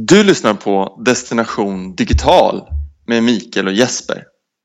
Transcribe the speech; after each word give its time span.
Du 0.00 0.24
lyssnar 0.24 0.54
på 0.54 1.02
Destination 1.04 1.94
Digital 1.94 2.68
med 3.06 3.22
Mikael 3.22 3.66
och 3.66 3.72
Jesper. 3.72 4.24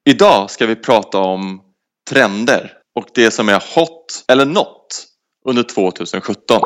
Idag 0.10 0.52
ska 0.52 0.66
vi 0.66 0.76
prata 0.76 1.18
om 1.18 1.62
trender 2.10 2.72
och 2.96 3.06
det 3.16 3.32
som 3.32 3.50
är 3.50 3.54
hot 3.76 4.26
eller 4.28 4.46
not 4.46 4.88
under 5.46 5.64
2017. 5.64 6.62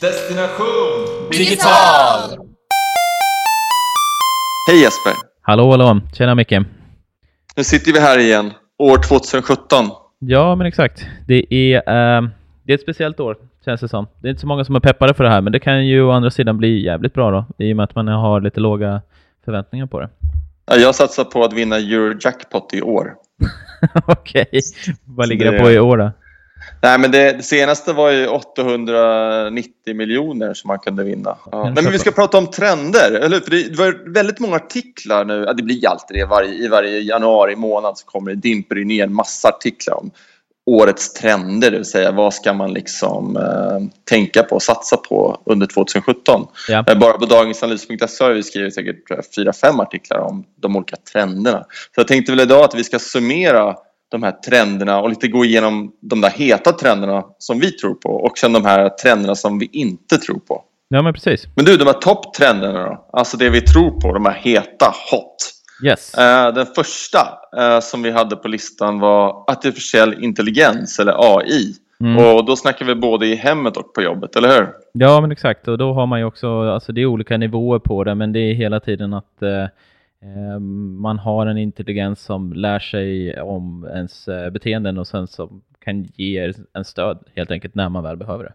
Destination 0.00 1.30
Digital! 1.30 2.38
Hej 4.70 4.80
Jesper! 4.82 5.12
Hallå, 5.42 5.70
hallå! 5.70 6.00
Tjena 6.16 6.34
Micke! 6.34 6.58
Nu 7.56 7.64
sitter 7.64 7.92
vi 7.92 8.00
här 8.00 8.18
igen, 8.18 8.52
år 8.78 8.98
2017. 8.98 9.90
Ja, 10.18 10.54
men 10.54 10.66
exakt. 10.66 11.06
Det 11.26 11.54
är, 11.54 11.76
eh, 11.76 12.22
det 12.66 12.72
är 12.72 12.74
ett 12.74 12.82
speciellt 12.82 13.20
år, 13.20 13.36
känns 13.68 13.80
det 13.80 13.88
som. 13.88 14.06
Det 14.20 14.28
är 14.28 14.30
inte 14.30 14.40
så 14.40 14.46
många 14.46 14.64
som 14.64 14.74
är 14.76 14.80
peppade 14.80 15.14
för 15.14 15.24
det 15.24 15.30
här, 15.30 15.40
men 15.40 15.52
det 15.52 15.60
kan 15.60 15.86
ju 15.86 16.02
å 16.02 16.10
andra 16.10 16.30
sidan 16.30 16.58
bli 16.58 16.84
jävligt 16.84 17.14
bra 17.14 17.30
då, 17.30 17.64
i 17.64 17.72
och 17.72 17.76
med 17.76 17.84
att 17.84 17.94
man 17.94 18.08
har 18.08 18.40
lite 18.40 18.60
låga 18.60 19.00
förväntningar 19.44 19.86
på 19.86 20.00
det. 20.00 20.08
Ja, 20.66 20.76
Jag 20.76 20.94
satsar 20.94 21.24
på 21.24 21.44
att 21.44 21.52
vinna 21.52 21.76
Eurojackpot 21.76 22.74
i 22.74 22.82
år. 22.82 23.14
Okej, 24.06 24.60
vad 25.04 25.28
ligger 25.28 25.44
det- 25.44 25.58
det 25.58 25.62
på 25.64 25.70
i 25.70 25.78
år 25.78 25.96
då? 25.96 26.10
Nej, 26.82 26.98
men 26.98 27.10
det, 27.10 27.32
det 27.32 27.42
senaste 27.42 27.92
var 27.92 28.10
ju 28.10 28.26
890 28.26 29.94
miljoner 29.94 30.54
som 30.54 30.68
man 30.68 30.78
kunde 30.78 31.04
vinna. 31.04 31.36
Ja. 31.52 31.64
Nej, 31.64 31.82
men 31.84 31.92
vi 31.92 31.98
ska 31.98 32.10
prata 32.10 32.38
om 32.38 32.46
trender, 32.46 33.12
eller 33.12 33.28
hur? 33.36 33.40
För 33.40 33.50
det, 33.50 33.62
det 33.70 33.78
var 33.78 34.12
väldigt 34.14 34.40
många 34.40 34.56
artiklar 34.56 35.24
nu. 35.24 35.44
Ja, 35.46 35.52
det 35.52 35.62
blir 35.62 35.88
alltid 35.88 36.16
det. 36.16 36.24
Varje, 36.24 36.50
I 36.64 36.68
varje 36.68 36.98
januari 37.00 37.56
månad 37.56 37.98
så 37.98 38.06
kommer 38.06 38.30
det 38.30 38.36
dimper 38.36 38.74
det 38.76 38.84
ner 38.84 39.04
en 39.04 39.12
massa 39.14 39.48
artiklar 39.48 39.94
om 40.00 40.10
årets 40.68 41.12
trender, 41.12 41.70
det 41.70 41.76
vill 41.76 41.86
säga 41.86 42.12
vad 42.12 42.34
ska 42.34 42.52
man 42.52 42.72
liksom 42.72 43.36
eh, 43.36 43.88
tänka 44.10 44.42
på 44.42 44.54
och 44.54 44.62
satsa 44.62 44.96
på 44.96 45.42
under 45.44 45.66
2017. 45.66 46.46
Ja. 46.68 46.84
Eh, 46.88 46.98
Bara 46.98 47.12
på 47.12 47.26
dagensanalys.se 47.26 48.24
har 48.24 48.32
vi 48.32 48.42
skrivit 48.42 48.74
säkert 48.74 49.34
fyra, 49.36 49.52
fem 49.52 49.80
artiklar 49.80 50.18
om 50.18 50.44
de 50.56 50.76
olika 50.76 50.96
trenderna. 51.12 51.58
Så 51.94 52.00
jag 52.00 52.08
tänkte 52.08 52.32
väl 52.32 52.40
idag 52.40 52.64
att 52.64 52.74
vi 52.74 52.84
ska 52.84 52.98
summera 52.98 53.74
de 54.10 54.22
här 54.22 54.32
trenderna 54.32 55.00
och 55.00 55.08
lite 55.08 55.28
gå 55.28 55.44
igenom 55.44 55.92
de 56.00 56.20
där 56.20 56.30
heta 56.30 56.72
trenderna 56.72 57.24
som 57.38 57.60
vi 57.60 57.72
tror 57.72 57.94
på 57.94 58.10
och 58.10 58.38
sen 58.38 58.52
de 58.52 58.64
här 58.64 58.88
trenderna 58.88 59.34
som 59.34 59.58
vi 59.58 59.68
inte 59.72 60.18
tror 60.18 60.38
på. 60.38 60.64
Ja, 60.88 61.02
men 61.02 61.12
precis. 61.12 61.46
Men 61.56 61.64
du, 61.64 61.76
de 61.76 61.84
här 61.84 61.92
topptrenderna 61.92 62.82
då? 62.82 63.08
Alltså 63.12 63.36
det 63.36 63.50
vi 63.50 63.60
tror 63.60 64.00
på, 64.00 64.12
de 64.12 64.24
här 64.26 64.32
heta, 64.32 64.94
hot. 65.10 65.54
Yes. 65.82 66.14
Eh, 66.14 66.54
den 66.54 66.66
första 66.66 67.18
eh, 67.56 67.80
som 67.80 68.02
vi 68.02 68.10
hade 68.10 68.36
på 68.36 68.48
listan 68.48 69.00
var 69.00 69.44
artificiell 69.50 70.24
intelligens 70.24 70.98
eller 70.98 71.36
AI. 71.36 71.74
Mm. 72.00 72.24
Och 72.24 72.44
då 72.44 72.56
snackar 72.56 72.86
vi 72.86 72.94
både 72.94 73.26
i 73.26 73.34
hemmet 73.34 73.76
och 73.76 73.94
på 73.94 74.02
jobbet, 74.02 74.36
eller 74.36 74.48
hur? 74.48 74.68
Ja, 74.92 75.20
men 75.20 75.32
exakt. 75.32 75.68
Och 75.68 75.78
då 75.78 75.92
har 75.92 76.06
man 76.06 76.18
ju 76.18 76.24
också, 76.24 76.62
alltså 76.62 76.92
det 76.92 77.00
är 77.00 77.06
olika 77.06 77.36
nivåer 77.36 77.78
på 77.78 78.04
det, 78.04 78.14
men 78.14 78.32
det 78.32 78.40
är 78.40 78.54
hela 78.54 78.80
tiden 78.80 79.14
att 79.14 79.42
eh, 79.42 79.62
eh, 80.22 80.58
man 80.98 81.18
har 81.18 81.46
en 81.46 81.58
intelligens 81.58 82.20
som 82.24 82.52
lär 82.52 82.78
sig 82.78 83.40
om 83.40 83.88
ens 83.94 84.28
beteenden 84.52 84.98
och 84.98 85.06
sen 85.06 85.26
som 85.26 85.62
kan 85.84 86.02
ge 86.02 86.52
en 86.72 86.84
stöd 86.84 87.18
helt 87.34 87.50
enkelt 87.50 87.74
när 87.74 87.88
man 87.88 88.02
väl 88.02 88.16
behöver 88.16 88.44
det. 88.44 88.52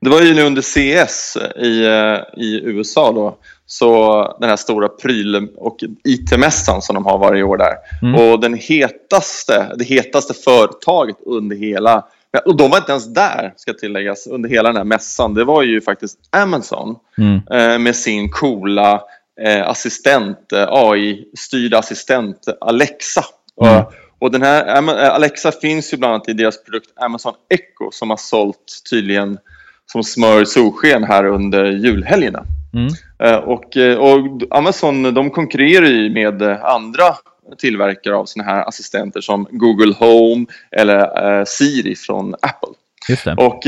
Det 0.00 0.10
var 0.10 0.20
ju 0.20 0.34
nu 0.34 0.42
under 0.42 0.62
CS 0.62 1.36
i, 1.56 1.84
eh, 1.86 2.42
i 2.44 2.60
USA 2.64 3.12
då, 3.12 3.36
så 3.66 4.36
den 4.40 4.48
här 4.48 4.56
stora 4.56 4.88
pryl 4.88 5.48
och 5.56 5.76
IT-mässan 6.04 6.82
som 6.82 6.94
de 6.94 7.06
har 7.06 7.18
varje 7.18 7.42
år 7.42 7.56
där. 7.56 7.74
Mm. 8.02 8.14
Och 8.14 8.40
den 8.40 8.54
hetaste, 8.54 9.72
det 9.76 9.84
hetaste 9.84 10.34
företaget 10.34 11.16
under 11.26 11.56
hela, 11.56 12.04
och 12.44 12.56
de 12.56 12.70
var 12.70 12.78
inte 12.78 12.92
ens 12.92 13.14
där 13.14 13.52
ska 13.56 13.72
tilläggas, 13.72 14.26
under 14.26 14.48
hela 14.48 14.68
den 14.68 14.76
här 14.76 14.84
mässan. 14.84 15.34
Det 15.34 15.44
var 15.44 15.62
ju 15.62 15.80
faktiskt 15.80 16.18
Amazon 16.30 16.96
Mm. 17.18 17.40
eh, 17.50 17.78
med 17.78 17.96
sin 17.96 18.30
coola 18.30 19.02
eh, 19.40 19.68
assistent, 19.68 20.52
eh, 20.52 20.66
AI-styrda 20.70 21.78
assistent 21.78 22.38
Alexa. 22.60 23.24
Mm. 23.62 23.76
Och, 23.76 23.92
och 24.18 24.30
den 24.30 24.42
här 24.42 24.76
eh, 24.76 25.14
Alexa 25.14 25.52
finns 25.52 25.92
ju 25.92 25.96
bland 25.96 26.14
annat 26.14 26.28
i 26.28 26.32
deras 26.32 26.64
produkt 26.64 26.90
Amazon 26.96 27.34
Echo 27.48 27.90
som 27.92 28.10
har 28.10 28.16
sålt 28.16 28.82
tydligen 28.90 29.38
som 29.92 30.04
smör 30.04 30.44
solsken 30.44 31.04
här 31.04 31.24
under 31.24 31.64
julhelgerna. 31.64 32.44
Mm. 32.74 32.92
Eh, 33.22 33.38
Och, 33.38 33.76
eh, 33.76 33.98
och 33.98 34.42
Amazon 34.50 35.14
de 35.14 35.30
konkurrerar 35.30 35.86
ju 35.86 36.10
med 36.10 36.42
eh, 36.42 36.64
andra 36.64 37.04
tillverkare 37.58 38.16
av 38.16 38.24
såna 38.24 38.44
här 38.44 38.68
assistenter 38.68 39.20
som 39.20 39.46
Google 39.50 39.94
Home 39.98 40.46
eller 40.70 41.44
Siri 41.44 41.96
från 41.96 42.34
Apple. 42.34 42.74
Och 43.36 43.62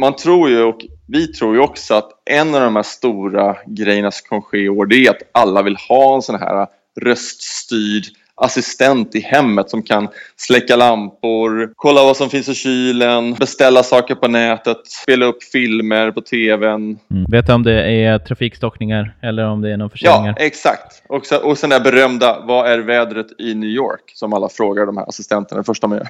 man 0.00 0.16
tror 0.16 0.50
ju, 0.50 0.62
och 0.62 0.80
vi 1.08 1.26
tror 1.26 1.54
ju 1.54 1.60
också 1.60 1.94
att 1.94 2.10
en 2.30 2.54
av 2.54 2.60
de 2.60 2.76
här 2.76 2.82
stora 2.82 3.56
grejerna 3.66 4.10
som 4.10 4.28
kommer 4.28 4.42
ske 4.42 4.58
i 4.58 4.68
år 4.68 4.86
det 4.86 5.06
är 5.06 5.10
att 5.10 5.22
alla 5.32 5.62
vill 5.62 5.76
ha 5.88 6.14
en 6.14 6.22
sån 6.22 6.40
här 6.40 6.66
röststyrd 7.00 8.04
assistent 8.40 9.14
i 9.14 9.20
hemmet 9.20 9.70
som 9.70 9.82
kan 9.82 10.08
släcka 10.36 10.76
lampor, 10.76 11.72
kolla 11.76 12.02
vad 12.04 12.16
som 12.16 12.30
finns 12.30 12.48
i 12.48 12.54
kylen, 12.54 13.34
beställa 13.34 13.82
saker 13.82 14.14
på 14.14 14.28
nätet, 14.28 14.76
spela 14.86 15.26
upp 15.26 15.42
filmer 15.42 16.10
på 16.10 16.20
tvn. 16.20 16.98
Mm. 17.10 17.24
Vet 17.28 17.46
du 17.46 17.52
om 17.52 17.62
det 17.62 17.82
är 17.82 18.18
trafikstockningar 18.18 19.14
eller 19.22 19.46
om 19.46 19.60
det 19.60 19.72
är 19.72 19.76
någon 19.76 19.90
Ja, 19.94 20.12
förseningar? 20.12 20.34
exakt. 20.38 21.02
Och, 21.08 21.26
så, 21.26 21.36
och 21.36 21.58
sen 21.58 21.70
det 21.70 21.80
berömda, 21.80 22.40
vad 22.46 22.70
är 22.70 22.78
vädret 22.78 23.26
i 23.38 23.54
New 23.54 23.68
York? 23.68 24.12
Som 24.14 24.32
alla 24.32 24.48
frågar 24.48 24.86
de 24.86 24.96
här 24.96 25.08
assistenterna 25.08 25.60
det 25.60 25.64
första 25.64 25.86
man 25.86 25.98
gör. 25.98 26.08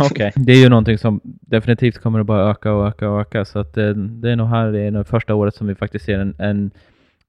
Okej. 0.10 0.32
Det 0.36 0.52
är 0.52 0.56
ju 0.56 0.68
någonting 0.68 0.98
som 0.98 1.20
definitivt 1.24 1.98
kommer 1.98 2.20
att 2.20 2.26
bara 2.26 2.50
öka 2.50 2.72
och 2.72 2.86
öka 2.88 3.10
och 3.10 3.20
öka. 3.20 3.44
Så 3.44 3.58
att 3.58 3.74
det, 3.74 3.94
det 3.94 4.30
är 4.30 4.36
nog 4.36 4.48
här, 4.48 4.72
det 4.72 4.80
är 4.80 4.90
nog 4.90 5.06
första 5.06 5.34
året 5.34 5.54
som 5.54 5.66
vi 5.66 5.74
faktiskt 5.74 6.04
ser 6.04 6.18
en, 6.18 6.34
en, 6.38 6.70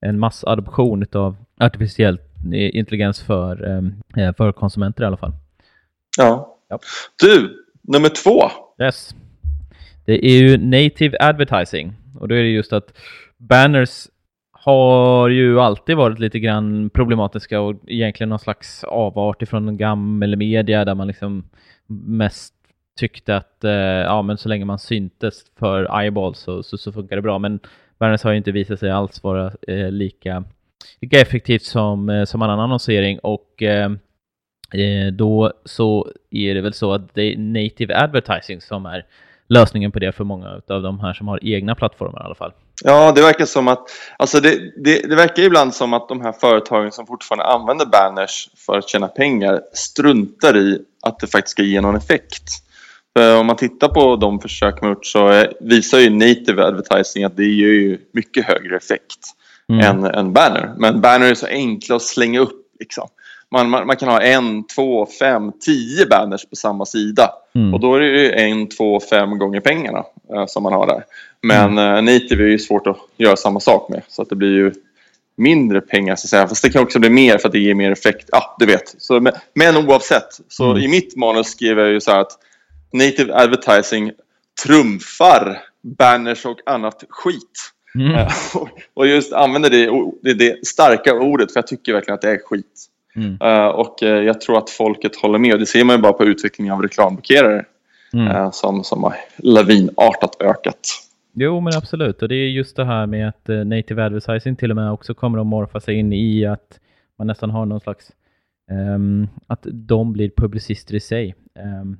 en 0.02 0.20
massadoption 0.20 1.06
av 1.14 1.36
artificiell 1.60 2.20
intelligens 2.54 3.22
för, 3.22 3.82
eh, 4.18 4.34
för 4.34 4.52
konsumenter 4.52 5.04
i 5.04 5.06
alla 5.06 5.18
fall. 5.18 5.32
Ja. 6.18 6.58
Ja. 6.70 6.80
Du, 7.22 7.66
nummer 7.82 8.10
två. 8.10 8.42
Yes. 8.84 9.16
Det 10.06 10.26
är 10.26 10.38
ju 10.38 10.58
native 10.58 11.18
advertising 11.20 11.94
och 12.20 12.28
då 12.28 12.36
är 12.36 12.44
det 12.44 12.50
just 12.50 12.74
att 12.74 12.98
banners 13.38 14.08
har 14.52 15.30
ju 15.30 15.60
alltid 15.60 15.98
varit 15.98 16.20
lite 16.20 16.40
grann 16.40 16.90
problematiska 16.90 17.62
och 17.62 17.76
egentligen 17.88 18.30
någon 18.30 18.40
slags 18.40 18.84
avart 18.84 19.42
ifrån 19.42 19.78
gammal 19.78 20.36
media 20.36 20.86
där 20.86 20.96
man 20.96 21.08
liksom 21.08 21.44
mest 21.88 22.54
tyckte 23.00 23.38
att 23.38 23.64
eh, 23.64 23.72
ja, 23.72 24.22
men 24.22 24.38
så 24.38 24.50
länge 24.50 24.66
man 24.66 24.80
syntes 24.80 25.46
för 25.60 26.02
eyeballs 26.02 26.40
så, 26.40 26.64
så, 26.64 26.78
så 26.78 26.92
funkar 26.92 27.16
det 27.16 27.22
bra. 27.22 27.40
Men 27.40 27.60
banners 27.98 28.24
har 28.24 28.32
ju 28.32 28.38
inte 28.38 28.52
visat 28.52 28.80
sig 28.80 28.92
alls 28.92 29.24
vara 29.24 29.52
eh, 29.68 29.92
lika, 29.92 30.44
lika 31.02 31.22
effektivt 31.22 31.64
som, 31.64 32.10
eh, 32.10 32.26
som 32.26 32.42
annan 32.42 32.60
annonsering 32.60 33.20
och 33.20 33.64
eh, 33.64 33.92
eh, 34.74 35.12
då 35.14 35.54
så 35.66 36.12
är 36.32 36.56
det 36.56 36.62
väl 36.62 36.74
så 36.74 36.94
att 36.94 37.16
det 37.16 37.22
är 37.22 37.38
native 37.38 37.96
advertising 37.96 38.62
som 38.62 38.86
är 38.86 39.06
lösningen 39.50 39.92
på 39.92 40.00
det 40.00 40.12
för 40.12 40.24
många 40.24 40.62
av 40.70 40.82
de 40.82 41.00
här 41.00 41.14
som 41.14 41.28
har 41.28 41.40
egna 41.42 41.76
plattformar 41.76 42.22
i 42.22 42.26
alla 42.26 42.36
fall. 42.36 42.52
Ja, 42.84 43.12
det 43.12 43.22
verkar 43.22 43.46
som 43.46 43.68
att, 43.68 43.90
alltså 44.18 44.40
det, 44.40 44.60
det, 44.84 45.10
det 45.10 45.16
verkar 45.16 45.44
ibland 45.44 45.74
som 45.74 45.94
att 45.94 46.10
de 46.10 46.22
här 46.22 46.32
företagen 46.32 46.92
som 46.92 47.08
fortfarande 47.08 47.46
använder 47.46 47.86
banners 47.86 48.50
för 48.66 48.78
att 48.78 48.90
tjäna 48.90 49.08
pengar 49.08 49.62
struntar 49.74 50.58
i 50.58 50.80
att 51.02 51.20
det 51.20 51.28
faktiskt 51.28 51.52
ska 51.52 51.64
ge 51.64 51.82
någon 51.82 51.96
effekt. 51.96 52.44
För 53.18 53.40
om 53.40 53.48
man 53.48 53.56
tittar 53.56 53.88
på 53.88 54.16
de 54.16 54.40
försök 54.40 54.82
man 54.82 54.90
gjort 54.90 55.06
så 55.06 55.32
eh, 55.32 55.48
visar 55.60 56.00
ju 56.00 56.10
native 56.10 56.64
advertising 56.64 57.24
att 57.24 57.38
det 57.38 57.46
ger 57.46 57.68
ju 57.68 57.98
mycket 58.12 58.46
högre 58.46 58.78
effekt 58.78 59.20
Mm. 59.70 59.86
än, 59.86 60.06
än 60.06 60.34
banner. 60.34 60.74
Men 60.78 61.02
banner 61.02 61.30
är 61.30 61.36
så 61.36 61.48
enkla 61.48 61.96
att 61.96 62.02
slänga 62.02 62.40
upp 62.40 62.66
liksom. 62.80 63.08
Man, 63.52 63.70
man, 63.70 63.88
man 63.88 63.96
kan 63.96 64.10
ha 64.10 64.22
en, 64.22 64.68
två, 64.68 65.08
fem, 65.20 65.52
tio 65.66 66.06
banners 66.06 66.46
på 66.46 66.56
samma 66.56 66.86
sida. 66.86 67.30
Mm. 67.56 67.74
Och 67.74 67.80
då 67.80 67.96
är 67.96 68.00
det 68.00 68.08
ju 68.08 68.32
en, 68.32 68.70
två, 68.70 69.00
fem 69.00 69.38
gånger 69.38 69.60
pengarna 69.60 70.04
eh, 70.34 70.46
som 70.48 70.64
man 70.64 70.74
har 70.74 70.88
där. 70.88 71.04
Men 71.42 71.78
eh, 71.78 72.02
native 72.14 72.44
är 72.44 72.48
ju 72.48 72.60
svårt 72.60 72.88
att 72.88 72.98
göra 73.18 73.36
samma 73.36 73.60
sak 73.60 73.90
med. 73.90 74.02
Så 74.08 74.22
att 74.22 74.30
det 74.30 74.36
blir 74.36 74.52
ju 74.56 74.74
mindre 75.38 75.82
pengar 75.82 76.16
så 76.16 76.26
att 76.26 76.30
säga. 76.30 76.48
Fast 76.48 76.64
det 76.64 76.70
kan 76.70 76.84
också 76.84 77.00
bli 77.00 77.10
mer 77.10 77.38
för 77.38 77.48
att 77.48 77.54
det 77.54 77.60
ger 77.60 77.74
mer 77.76 77.92
effekt. 77.92 78.30
Ja, 78.32 78.56
du 78.60 78.66
vet. 78.66 78.96
Så, 78.98 79.20
men, 79.20 79.34
men 79.54 79.78
oavsett. 79.78 80.40
Så 80.50 80.72
Mm. 80.72 80.84
i 80.84 80.88
mitt 80.88 81.16
manus 81.16 81.48
skriver 81.48 81.84
jag 81.84 81.92
ju 81.92 82.02
så 82.02 82.12
här 82.12 82.20
att 82.20 82.32
native 82.94 83.34
advertising 83.34 84.12
trumfar 84.66 85.62
banners 85.84 86.46
och 86.46 86.60
annat 86.66 87.04
skit. 87.10 87.72
Mm. 87.96 88.12
Eh, 88.16 88.28
och- 88.94 89.08
just 89.08 89.34
använder 89.34 89.70
det, 89.70 89.90
det, 90.22 90.34
det 90.34 90.66
starka 90.68 91.14
ordet 91.14 91.54
för 91.54 91.58
jag 91.58 91.68
tycker 91.68 91.94
verkligen 91.94 92.16
att 92.16 92.22
det 92.22 92.30
är 92.32 92.38
skit. 92.38 92.86
Mm. 93.16 93.38
Eh, 93.42 93.68
och 93.68 94.04
eh, 94.04 94.24
jag 94.24 94.42
tror 94.42 94.58
att 94.58 94.70
folket 94.70 95.16
håller 95.16 95.40
med. 95.40 95.54
Och 95.54 95.60
det 95.60 95.66
ser 95.66 95.84
man 95.84 95.96
ju 95.96 96.02
bara 96.02 96.14
på 96.14 96.26
utvecklingen 96.26 96.74
av 96.74 96.82
reklamblockerare 96.82 97.66
Mm. 98.14 98.28
eh, 98.28 98.52
som, 98.52 98.84
som 98.84 99.04
har 99.04 99.16
lavinartat 99.38 100.36
ökat. 100.42 100.80
Jo, 101.34 101.60
men 101.60 101.74
absolut. 101.78 102.22
Och 102.22 102.28
det 102.30 102.36
är 102.36 102.48
just 102.50 102.76
det 102.76 102.86
här 102.86 103.06
med 103.06 103.28
att 103.30 103.48
native 103.66 104.04
advertising 104.04 104.56
till 104.56 104.70
och 104.72 104.76
med 104.76 104.92
också 104.92 105.14
kommer 105.14 105.40
att 105.40 105.46
morfa 105.46 105.80
sig 105.80 105.96
in 105.96 106.14
i 106.14 106.46
att 106.46 106.80
man 107.18 107.28
nästan 107.28 107.50
har 107.50 107.66
någon 107.66 107.80
slags 107.80 108.12
ehm, 108.72 109.28
att 109.48 109.60
de 109.72 110.14
blir 110.14 110.32
publicister 110.38 110.96
i 110.96 111.00
sig. 111.00 111.36
Ehm, 111.60 111.98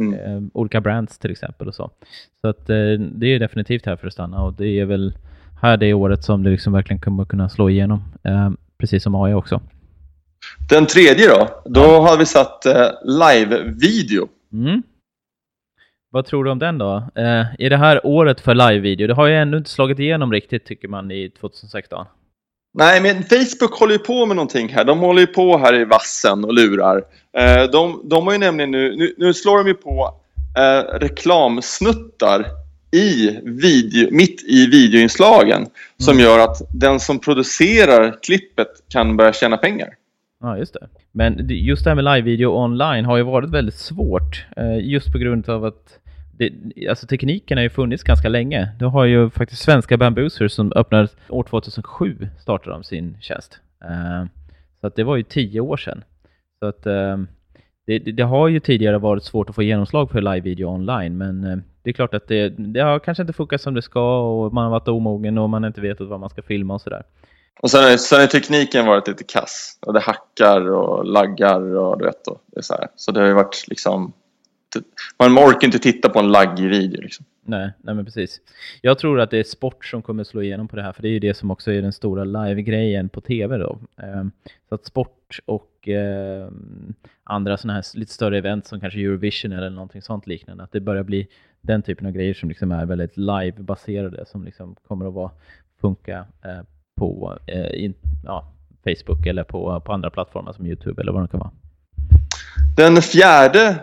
Mm. 0.00 0.14
eh, 0.14 0.42
olika 0.54 0.80
brands 0.80 1.18
till 1.18 1.30
exempel 1.30 1.68
och 1.68 1.74
så. 1.74 1.90
Så 2.40 2.48
att 2.48 2.70
eh, 2.70 2.92
det 2.98 3.26
är 3.26 3.38
definitivt 3.38 3.86
här 3.86 3.96
för 3.96 4.06
att 4.06 4.12
stanna 4.12 4.42
och 4.42 4.54
det 4.54 4.80
är 4.80 4.84
väl 4.84 5.14
här 5.60 5.76
det 5.76 5.94
året 5.94 6.24
som 6.24 6.42
det 6.42 6.50
liksom 6.50 6.72
verkligen 6.72 7.00
kommer 7.00 7.24
kunna 7.24 7.48
slå 7.48 7.70
igenom. 7.70 8.02
Eh, 8.22 8.50
precis 8.78 9.02
som 9.02 9.14
AI 9.14 9.34
också. 9.34 9.60
Den 10.68 10.86
tredje 10.86 11.28
då? 11.28 11.48
Då 11.64 11.80
ja. 11.80 12.08
har 12.08 12.18
vi 12.18 12.26
satt 12.26 12.66
eh, 12.66 12.88
live-video. 13.04 14.28
Mm. 14.52 14.82
Vad 16.10 16.24
tror 16.24 16.44
du 16.44 16.50
om 16.50 16.58
den 16.58 16.78
då? 16.78 16.96
Eh, 17.14 17.46
är 17.58 17.70
det 17.70 17.76
här 17.76 18.06
året 18.06 18.40
för 18.40 18.54
live-video? 18.54 19.06
Det 19.06 19.14
har 19.14 19.26
ju 19.26 19.34
ännu 19.34 19.56
inte 19.56 19.70
slagit 19.70 19.98
igenom 19.98 20.32
riktigt 20.32 20.64
tycker 20.64 20.88
man 20.88 21.10
i 21.10 21.30
2016. 21.30 22.06
Nej, 22.74 23.00
men 23.00 23.24
Facebook 23.24 23.72
håller 23.72 23.92
ju 23.92 23.98
på 23.98 24.26
med 24.26 24.36
någonting 24.36 24.68
här. 24.68 24.84
De 24.84 24.98
håller 24.98 25.20
ju 25.20 25.26
på 25.26 25.58
här 25.58 25.74
i 25.74 25.84
vassen 25.84 26.44
och 26.44 26.54
lurar. 26.54 27.02
Eh, 27.38 27.62
de, 27.70 28.00
de 28.04 28.26
har 28.26 28.32
ju 28.32 28.38
nämligen 28.38 28.70
nu, 28.70 28.96
nu, 28.96 29.14
nu 29.18 29.34
slår 29.34 29.58
de 29.58 29.66
ju 29.66 29.74
på 29.74 30.14
eh, 30.58 30.98
reklamsnuttar 30.98 32.46
i 32.90 33.38
video, 33.42 34.08
mitt 34.10 34.42
i 34.42 34.66
videoinslagen 34.66 35.66
som 35.98 36.12
mm. 36.12 36.24
gör 36.24 36.38
att 36.38 36.62
den 36.72 37.00
som 37.00 37.18
producerar 37.18 38.16
klippet 38.22 38.68
kan 38.88 39.16
börja 39.16 39.32
tjäna 39.32 39.56
pengar. 39.56 39.88
Ja, 40.40 40.58
just 40.58 40.74
det. 40.74 40.88
Men 41.12 41.46
just 41.48 41.84
det 41.84 41.90
här 41.90 41.94
med 41.94 42.04
live-video 42.04 42.64
online 42.64 43.04
har 43.04 43.16
ju 43.16 43.22
varit 43.22 43.50
väldigt 43.50 43.78
svårt 43.78 44.46
eh, 44.56 44.78
just 44.78 45.12
på 45.12 45.18
grund 45.18 45.48
av 45.48 45.64
att 45.64 45.98
det, 46.38 46.52
alltså 46.88 47.06
tekniken 47.06 47.58
har 47.58 47.62
ju 47.62 47.70
funnits 47.70 48.02
ganska 48.02 48.28
länge. 48.28 48.68
Du 48.78 48.84
har 48.84 49.04
ju 49.04 49.30
faktiskt 49.30 49.62
svenska 49.62 49.96
Bambuser 49.96 50.48
som 50.48 50.72
öppnade 50.72 51.08
år 51.28 51.42
2007 51.42 52.28
startade 52.40 52.76
de 52.76 52.84
sin 52.84 53.16
tjänst. 53.20 53.58
Uh, 53.84 54.26
så 54.80 54.86
att 54.86 54.96
det 54.96 55.04
var 55.04 55.16
ju 55.16 55.22
tio 55.22 55.60
år 55.60 55.76
sedan. 55.76 56.04
Så 56.58 56.66
att 56.66 56.86
uh, 56.86 57.18
det, 57.86 57.98
det, 57.98 58.22
har 58.22 58.48
ju 58.48 58.60
tidigare 58.60 58.98
varit 58.98 59.24
svårt 59.24 59.48
att 59.48 59.54
få 59.54 59.62
genomslag 59.62 60.10
för 60.10 60.20
live-video 60.20 60.66
online, 60.66 61.18
men 61.18 61.44
uh, 61.44 61.58
det 61.82 61.90
är 61.90 61.94
klart 61.94 62.14
att 62.14 62.28
det, 62.28 62.48
det 62.48 62.80
har 62.80 62.98
kanske 62.98 63.22
inte 63.22 63.32
funkat 63.32 63.60
som 63.60 63.74
det 63.74 63.82
ska 63.82 64.20
och 64.20 64.54
man 64.54 64.64
har 64.64 64.70
varit 64.70 64.88
omogen 64.88 65.38
och 65.38 65.50
man 65.50 65.62
har 65.62 65.68
inte 65.68 65.80
vetat 65.80 66.08
vad 66.08 66.20
man 66.20 66.30
ska 66.30 66.42
filma 66.42 66.74
och 66.74 66.80
sådär. 66.80 67.02
Och 67.60 67.70
sen, 67.70 67.98
sen 67.98 68.20
har 68.20 68.26
tekniken 68.26 68.86
varit 68.86 69.08
lite 69.08 69.24
kass 69.24 69.78
och 69.86 69.92
det 69.92 70.00
hackar 70.00 70.70
och 70.70 71.04
laggar 71.04 71.76
och 71.76 71.98
du 71.98 72.04
vet. 72.04 72.26
Och 72.26 72.42
det 72.46 72.58
är 72.60 72.62
så, 72.62 72.74
här. 72.74 72.88
så 72.96 73.12
det 73.12 73.20
har 73.20 73.26
ju 73.26 73.34
varit 73.34 73.64
liksom 73.68 74.12
man 75.18 75.38
orkar 75.38 75.66
inte 75.66 75.78
titta 75.78 76.08
på 76.08 76.18
en 76.18 76.28
laggig 76.28 76.68
video. 76.68 77.00
Liksom. 77.00 77.26
Nej, 77.44 77.70
nej, 77.82 77.94
men 77.94 78.04
precis. 78.04 78.40
Jag 78.82 78.98
tror 78.98 79.20
att 79.20 79.30
det 79.30 79.38
är 79.38 79.44
sport 79.44 79.84
som 79.84 80.02
kommer 80.02 80.24
slå 80.24 80.42
igenom 80.42 80.68
på 80.68 80.76
det 80.76 80.82
här, 80.82 80.92
för 80.92 81.02
det 81.02 81.08
är 81.08 81.12
ju 81.12 81.18
det 81.18 81.34
som 81.34 81.50
också 81.50 81.72
är 81.72 81.82
den 81.82 81.92
stora 81.92 82.24
live-grejen 82.24 83.08
på 83.08 83.20
tv. 83.20 83.58
Då. 83.58 83.78
Ehm, 83.96 84.30
så 84.68 84.74
att 84.74 84.86
sport 84.86 85.38
och 85.46 85.88
eh, 85.88 86.48
andra 87.24 87.56
sådana 87.56 87.74
här 87.74 87.98
lite 87.98 88.12
större 88.12 88.38
event 88.38 88.66
som 88.66 88.80
kanske 88.80 89.00
Eurovision 89.00 89.52
eller 89.52 89.70
någonting 89.70 90.02
sånt 90.02 90.26
liknande, 90.26 90.64
att 90.64 90.72
det 90.72 90.80
börjar 90.80 91.02
bli 91.02 91.28
den 91.60 91.82
typen 91.82 92.06
av 92.06 92.12
grejer 92.12 92.34
som 92.34 92.48
liksom 92.48 92.72
är 92.72 92.86
väldigt 92.86 93.16
live-baserade, 93.16 94.26
som 94.26 94.44
liksom 94.44 94.76
kommer 94.88 95.06
att 95.06 95.14
vara, 95.14 95.30
funka 95.80 96.26
eh, 96.44 96.60
på 96.96 97.38
eh, 97.46 97.84
in, 97.84 97.94
ja, 98.24 98.52
Facebook 98.84 99.26
eller 99.26 99.44
på, 99.44 99.80
på 99.80 99.92
andra 99.92 100.10
plattformar 100.10 100.52
som 100.52 100.66
Youtube 100.66 101.02
eller 101.02 101.12
vad 101.12 101.22
det 101.22 101.28
kan 101.28 101.40
vara. 101.40 101.52
Den 102.76 103.02
fjärde 103.02 103.76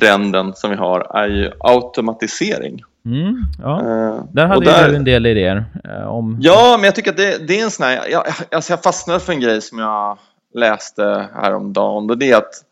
trenden 0.00 0.54
som 0.54 0.70
vi 0.70 0.76
har 0.76 1.16
är 1.16 1.28
ju 1.28 1.52
automatisering. 1.60 2.82
Mm, 3.04 3.36
ja. 3.62 3.80
Uh, 3.80 4.24
där 4.32 4.46
hade 4.46 4.64
där, 4.64 4.88
du 4.88 4.96
en 4.96 5.04
del 5.04 5.26
idéer. 5.26 5.64
Uh, 5.88 6.08
om... 6.08 6.38
Ja, 6.40 6.76
men 6.76 6.84
jag 6.84 6.94
tycker 6.94 7.10
att 7.10 7.16
det, 7.16 7.48
det 7.48 7.60
är 7.60 7.64
en 7.64 7.70
sån 7.70 7.86
här... 7.86 8.08
Jag, 8.10 8.24
alltså 8.50 8.72
jag 8.72 8.82
fastnade 8.82 9.20
för 9.20 9.32
en 9.32 9.40
grej 9.40 9.62
som 9.62 9.78
jag 9.78 10.18
läste 10.54 11.28
häromdagen. 11.34 12.10
Och 12.10 12.18
det 12.18 12.30
är 12.30 12.36
att 12.36 12.62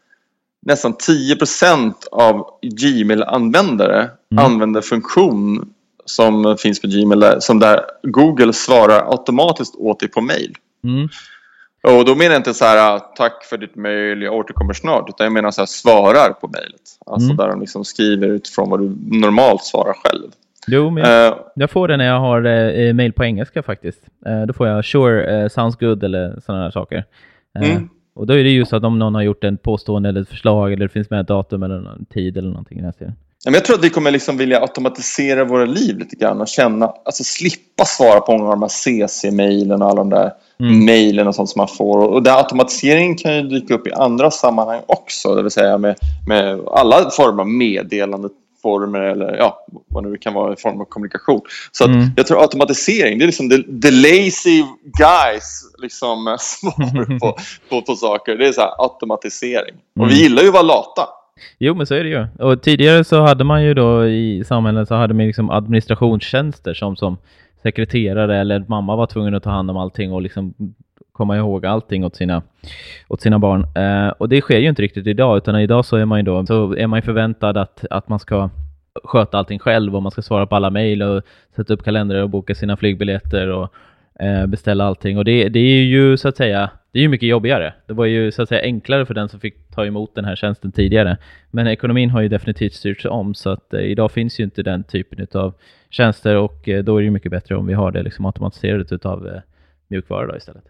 nästan 0.66 0.94
10% 0.94 1.94
av 2.12 2.46
Gmail-användare 2.62 4.10
mm. 4.32 4.44
använder 4.44 4.80
funktion 4.80 5.70
som 6.04 6.56
finns 6.58 6.80
på 6.80 6.86
Gmail 6.86 7.36
som 7.40 7.58
där 7.58 7.80
Google 8.02 8.52
svarar 8.52 9.10
automatiskt 9.10 9.74
åt 9.74 10.00
dig 10.00 10.08
på 10.08 10.20
mail. 10.20 10.54
Mm. 10.84 11.08
Och 11.84 12.04
då 12.04 12.14
menar 12.14 12.30
jag 12.30 12.40
inte 12.40 12.54
så 12.54 12.64
här, 12.64 12.96
ah, 12.96 12.98
tack 12.98 13.44
för 13.44 13.56
ditt 13.56 13.76
mejl, 13.76 14.22
jag 14.22 14.34
återkommer 14.34 14.72
snart. 14.72 15.08
Utan 15.08 15.24
jag 15.24 15.32
menar 15.32 15.50
så 15.50 15.60
här, 15.60 15.66
svarar 15.66 16.32
på 16.32 16.48
mejlet. 16.48 16.80
Alltså 17.06 17.26
mm. 17.26 17.36
där 17.36 17.48
de 17.48 17.60
liksom 17.60 17.84
skriver 17.84 18.28
utifrån 18.28 18.70
vad 18.70 18.80
du 18.80 19.18
normalt 19.20 19.64
svarar 19.64 19.94
själv. 19.94 20.30
Jo, 20.66 20.90
men 20.90 21.02
jag, 21.10 21.32
uh, 21.32 21.38
jag 21.54 21.70
får 21.70 21.88
det 21.88 21.96
när 21.96 22.06
jag 22.06 22.20
har 22.20 22.44
eh, 22.44 22.94
mejl 22.94 23.12
på 23.12 23.24
engelska 23.24 23.62
faktiskt. 23.62 24.00
Eh, 24.26 24.42
då 24.42 24.52
får 24.52 24.68
jag 24.68 24.84
sure, 24.84 25.42
eh, 25.42 25.48
sounds 25.48 25.76
good 25.76 26.04
eller 26.04 26.40
sådana 26.46 26.62
här 26.62 26.70
saker. 26.70 27.04
Eh, 27.58 27.70
mm. 27.70 27.88
Och 28.14 28.26
då 28.26 28.34
är 28.34 28.44
det 28.44 28.50
just 28.50 28.72
att 28.72 28.84
om 28.84 28.98
någon 28.98 29.14
har 29.14 29.22
gjort 29.22 29.44
en 29.44 29.56
påstående 29.56 30.08
eller 30.08 30.20
ett 30.20 30.28
förslag 30.28 30.72
eller 30.72 30.84
det 30.84 30.92
finns 30.92 31.10
med 31.10 31.20
ett 31.20 31.28
datum 31.28 31.62
eller 31.62 31.74
en 31.74 32.04
tid 32.04 32.36
eller 32.36 32.48
någonting 32.48 32.78
i 32.78 32.80
den 32.80 32.92
här 32.98 33.12
jag 33.52 33.64
tror 33.64 33.76
att 33.76 33.84
vi 33.84 33.90
kommer 33.90 34.10
liksom 34.10 34.36
vilja 34.36 34.60
automatisera 34.60 35.44
våra 35.44 35.64
liv 35.64 35.98
lite 35.98 36.16
grann 36.16 36.40
och 36.40 36.48
känna, 36.48 36.92
alltså 37.04 37.24
slippa 37.24 37.84
svara 37.84 38.20
på 38.20 38.32
många 38.32 38.44
av 38.44 38.50
de 38.50 38.62
här 38.62 38.68
CC-mejlen 38.68 39.82
och 39.82 39.88
alla 39.88 40.00
de 40.00 40.10
där 40.10 40.32
mm. 40.60 40.84
mejlen 40.84 41.28
och 41.28 41.34
sånt 41.34 41.50
som 41.50 41.60
man 41.60 41.68
får. 41.68 41.98
Och 41.98 42.22
den 42.22 42.36
automatiseringen 42.36 43.16
kan 43.16 43.36
ju 43.36 43.42
dyka 43.42 43.74
upp 43.74 43.86
i 43.86 43.92
andra 43.92 44.30
sammanhang 44.30 44.80
också, 44.86 45.34
det 45.34 45.42
vill 45.42 45.50
säga 45.50 45.78
med, 45.78 45.96
med 46.28 46.60
alla 46.72 47.10
former 47.10 47.42
av 47.42 47.48
meddelandeformer 47.48 49.00
eller 49.00 49.36
ja, 49.36 49.66
vad 49.88 50.04
nu 50.04 50.16
kan 50.16 50.34
vara 50.34 50.52
i 50.52 50.56
form 50.56 50.80
av 50.80 50.84
kommunikation. 50.84 51.40
Så 51.72 51.84
mm. 51.84 52.06
jag 52.16 52.26
tror 52.26 52.42
automatisering, 52.42 53.18
det 53.18 53.24
är 53.24 53.26
liksom 53.26 53.50
the, 53.50 53.56
the 53.82 53.90
lazy 53.90 54.64
guys 54.98 55.62
liksom, 55.78 56.36
svar 56.40 57.18
på, 57.18 57.36
på, 57.68 57.82
på 57.82 57.96
saker. 57.96 58.36
Det 58.36 58.46
är 58.46 58.52
så 58.52 58.62
automatisering. 58.62 59.74
Och 60.00 60.08
vi 60.08 60.12
mm. 60.12 60.22
gillar 60.22 60.42
ju 60.42 60.48
att 60.48 60.54
vara 60.54 60.62
lata. 60.62 61.08
Jo, 61.58 61.74
men 61.74 61.86
så 61.86 61.94
är 61.94 62.04
det 62.04 62.10
ju. 62.10 62.26
Och 62.38 62.62
tidigare 62.62 63.04
så 63.04 63.22
hade 63.22 63.44
man 63.44 63.64
ju 63.64 63.74
då 63.74 64.06
i 64.06 64.44
samhället 64.44 64.88
så 64.88 64.94
hade 64.94 65.14
man 65.14 65.26
liksom 65.26 65.50
administrationstjänster 65.50 66.74
som, 66.74 66.96
som 66.96 67.16
sekreterare 67.62 68.38
eller 68.38 68.64
mamma 68.68 68.96
var 68.96 69.06
tvungen 69.06 69.34
att 69.34 69.42
ta 69.42 69.50
hand 69.50 69.70
om 69.70 69.76
allting 69.76 70.12
och 70.12 70.22
liksom 70.22 70.54
komma 71.12 71.36
ihåg 71.36 71.66
allting 71.66 72.04
åt 72.04 72.16
sina, 72.16 72.42
åt 73.08 73.20
sina 73.20 73.38
barn. 73.38 73.66
Eh, 73.76 74.08
och 74.08 74.28
det 74.28 74.40
sker 74.40 74.58
ju 74.58 74.68
inte 74.68 74.82
riktigt 74.82 75.06
idag, 75.06 75.36
utan 75.36 75.60
idag 75.60 75.84
så 75.84 75.96
är 75.96 76.04
man 76.04 76.18
ju 76.18 76.22
då, 76.22 76.46
så 76.46 76.76
är 76.76 76.86
man 76.86 77.02
förväntad 77.02 77.56
att, 77.56 77.84
att 77.90 78.08
man 78.08 78.18
ska 78.18 78.50
sköta 79.04 79.38
allting 79.38 79.58
själv 79.58 79.96
och 79.96 80.02
man 80.02 80.12
ska 80.12 80.22
svara 80.22 80.46
på 80.46 80.56
alla 80.56 80.70
mejl 80.70 81.02
och 81.02 81.22
sätta 81.56 81.74
upp 81.74 81.84
kalendrar 81.84 82.22
och 82.22 82.30
boka 82.30 82.54
sina 82.54 82.76
flygbiljetter 82.76 83.48
och 83.48 83.72
eh, 84.20 84.46
beställa 84.46 84.84
allting. 84.84 85.18
Och 85.18 85.24
det, 85.24 85.48
det 85.48 85.58
är 85.58 85.84
ju 85.84 86.16
så 86.16 86.28
att 86.28 86.36
säga 86.36 86.70
det 86.94 87.00
är 87.00 87.02
ju 87.02 87.08
mycket 87.08 87.28
jobbigare. 87.28 87.74
Det 87.86 87.92
var 87.92 88.04
ju 88.04 88.32
så 88.32 88.42
att 88.42 88.48
säga 88.48 88.62
enklare 88.62 89.06
för 89.06 89.14
den 89.14 89.28
som 89.28 89.40
fick 89.40 89.70
ta 89.74 89.86
emot 89.86 90.14
den 90.14 90.24
här 90.24 90.36
tjänsten 90.36 90.72
tidigare. 90.72 91.16
Men 91.50 91.66
ekonomin 91.66 92.10
har 92.10 92.20
ju 92.20 92.28
definitivt 92.28 92.72
styrts 92.72 93.04
om 93.04 93.34
så 93.34 93.50
att 93.50 93.74
eh, 93.74 93.80
idag 93.80 94.12
finns 94.12 94.40
ju 94.40 94.44
inte 94.44 94.62
den 94.62 94.84
typen 94.84 95.26
av 95.34 95.54
tjänster 95.90 96.36
och 96.36 96.68
eh, 96.68 96.84
då 96.84 96.96
är 96.96 97.02
det 97.02 97.10
mycket 97.10 97.30
bättre 97.30 97.56
om 97.56 97.66
vi 97.66 97.74
har 97.74 97.90
det 97.90 98.02
liksom 98.02 98.26
automatiserat 98.26 98.92
utav 98.92 99.26
eh, 99.26 99.40
mjukvara 99.88 100.26
då 100.26 100.36
istället. 100.36 100.64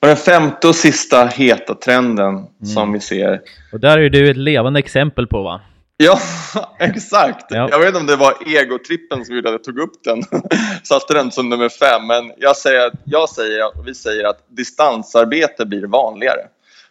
Och 0.00 0.08
den 0.08 0.16
femte 0.16 0.68
och 0.68 0.74
sista 0.74 1.26
heta 1.26 1.74
trenden 1.74 2.34
mm. 2.34 2.46
som 2.60 2.92
vi 2.92 3.00
ser. 3.00 3.40
Och 3.72 3.80
där 3.80 3.98
är 3.98 4.10
du 4.10 4.30
ett 4.30 4.36
levande 4.36 4.78
exempel 4.78 5.26
på 5.26 5.42
va? 5.42 5.60
Ja, 6.00 6.20
exakt. 6.78 7.46
Ja. 7.48 7.68
Jag 7.70 7.78
vet 7.78 7.88
inte 7.88 8.00
om 8.00 8.06
det 8.06 8.16
var 8.16 8.34
egotrippen 8.46 9.24
som 9.24 9.34
gjorde 9.34 9.48
att 9.48 9.52
jag 9.52 9.64
tog 9.64 9.78
upp 9.78 10.04
den. 10.04 10.22
Satte 10.82 11.14
den 11.14 11.30
som 11.30 11.48
nummer 11.48 11.68
fem. 11.68 12.06
Men 12.06 12.32
jag 12.36 12.56
säger, 12.56 12.92
jag 13.04 13.28
säger 13.28 13.84
vi 13.84 13.94
säger 13.94 14.24
att 14.24 14.44
distansarbete 14.48 15.66
blir 15.66 15.86
vanligare. 15.86 16.40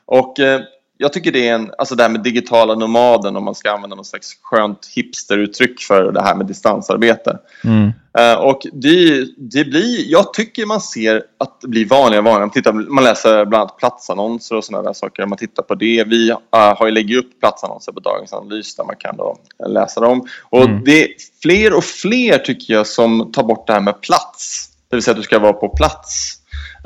Och 0.05 0.39
eh, 0.39 0.61
jag 0.98 1.13
tycker 1.13 1.32
det 1.32 1.48
är 1.48 1.56
en, 1.56 1.72
alltså 1.77 1.96
det 1.96 2.04
här 2.04 2.10
med 2.10 2.24
digitala 2.24 2.75
nomaden 2.75 3.36
om 3.36 3.44
man 3.44 3.56
ska 3.56 3.72
använda 3.72 3.96
något 3.96 4.08
slags 4.08 4.38
skönt 4.42 4.86
hipsteruttryck 4.96 5.82
för 5.82 6.12
det 6.12 6.22
här 6.22 6.36
med 6.36 6.46
distansarbete. 6.46 7.38
Mm. 7.63 7.92
Uh, 8.20 8.34
och 8.34 8.62
det, 8.74 9.27
det 9.38 9.66
blir, 9.66 10.12
jag 10.12 10.34
tycker 10.34 10.66
man 10.66 10.82
ser 10.82 11.24
att 11.38 11.62
det 11.62 11.68
blir 11.68 11.86
vanligare 11.86 12.20
och 12.20 12.25
vanligare. 12.25 12.46
Man, 12.46 12.51
tittar, 12.51 12.74
man 12.74 13.04
läser 13.04 13.46
bland 13.46 13.62
annat 13.62 13.77
platsannonser 13.77 14.56
och 14.56 14.63
sådana 14.63 14.84
där 14.84 14.94
saker. 14.94 15.25
Man 15.25 15.38
tittar 15.38 15.63
på 15.63 15.75
det. 15.75 16.04
Vi 16.04 16.32
uh, 16.32 16.38
har 16.51 16.86
ju 16.86 16.92
lägger 16.92 17.18
upp 17.18 17.39
platsannonser 17.39 17.92
på 17.92 18.00
Dagens 18.00 18.34
Analys 18.34 18.75
där 18.75 18.84
man 18.84 18.96
kan 18.96 19.18
då 19.18 19.38
läsa 19.68 20.01
dem. 20.01 20.27
Och 20.44 20.63
mm. 20.63 20.84
det 20.86 21.04
är 21.04 21.10
fler 21.42 21.74
och 21.74 21.84
fler 21.84 22.38
tycker 22.38 22.74
jag 22.74 22.88
som 22.88 23.32
tar 23.32 23.44
bort 23.44 23.68
det 23.68 23.74
här 23.74 23.82
med 23.82 24.01
plats. 24.01 24.70
Det 24.89 24.96
vill 24.96 25.04
säga 25.04 25.12
att 25.12 25.18
du 25.18 25.24
ska 25.24 25.39
vara 25.39 25.54
på 25.54 25.70
plats. 25.70 26.38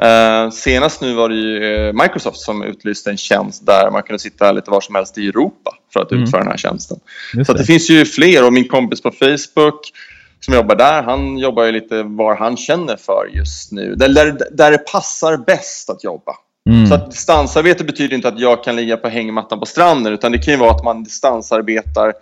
Uh, 0.03 0.51
senast 0.51 1.01
nu 1.01 1.13
var 1.13 1.29
det 1.29 1.35
ju 1.35 1.87
eh, 1.87 1.93
Microsoft 1.93 2.37
som 2.37 2.63
utlyste 2.63 3.09
en 3.09 3.17
tjänst 3.17 3.65
där 3.65 3.91
man 3.91 4.03
kunde 4.03 4.19
sitta 4.19 4.51
lite 4.51 4.71
var 4.71 4.81
som 4.81 4.95
helst 4.95 5.17
i 5.17 5.27
Europa 5.27 5.71
för 5.93 5.99
att 5.99 6.11
mm. 6.11 6.23
utföra 6.23 6.41
den 6.41 6.49
här 6.49 6.57
tjänsten. 6.57 6.99
Just 7.33 7.47
så 7.47 7.53
det. 7.53 7.59
det 7.59 7.65
finns 7.65 7.89
ju 7.89 8.05
fler 8.05 8.45
och 8.45 8.53
min 8.53 8.67
kompis 8.67 9.01
på 9.01 9.11
Facebook 9.11 9.91
som 10.39 10.53
jobbar 10.53 10.75
där, 10.75 11.03
han 11.03 11.37
jobbar 11.37 11.63
ju 11.63 11.71
lite 11.71 12.03
var 12.03 12.35
han 12.35 12.57
känner 12.57 12.95
för 12.95 13.29
just 13.33 13.71
nu. 13.71 13.95
Där, 13.95 14.09
där, 14.09 14.37
där 14.51 14.71
det 14.71 14.77
passar 14.77 15.37
bäst 15.37 15.89
att 15.89 16.03
jobba. 16.03 16.35
Mm. 16.69 16.87
Så 16.87 16.93
att 16.93 17.11
distansarbete 17.11 17.83
betyder 17.83 18.15
inte 18.15 18.27
att 18.27 18.39
jag 18.39 18.63
kan 18.63 18.75
ligga 18.75 18.97
på 18.97 19.09
hängmattan 19.09 19.59
på 19.59 19.65
stranden 19.65 20.13
utan 20.13 20.31
det 20.31 20.37
kan 20.37 20.53
ju 20.53 20.59
vara 20.59 20.71
att 20.71 20.83
man 20.83 21.03
distansarbetar 21.03 22.13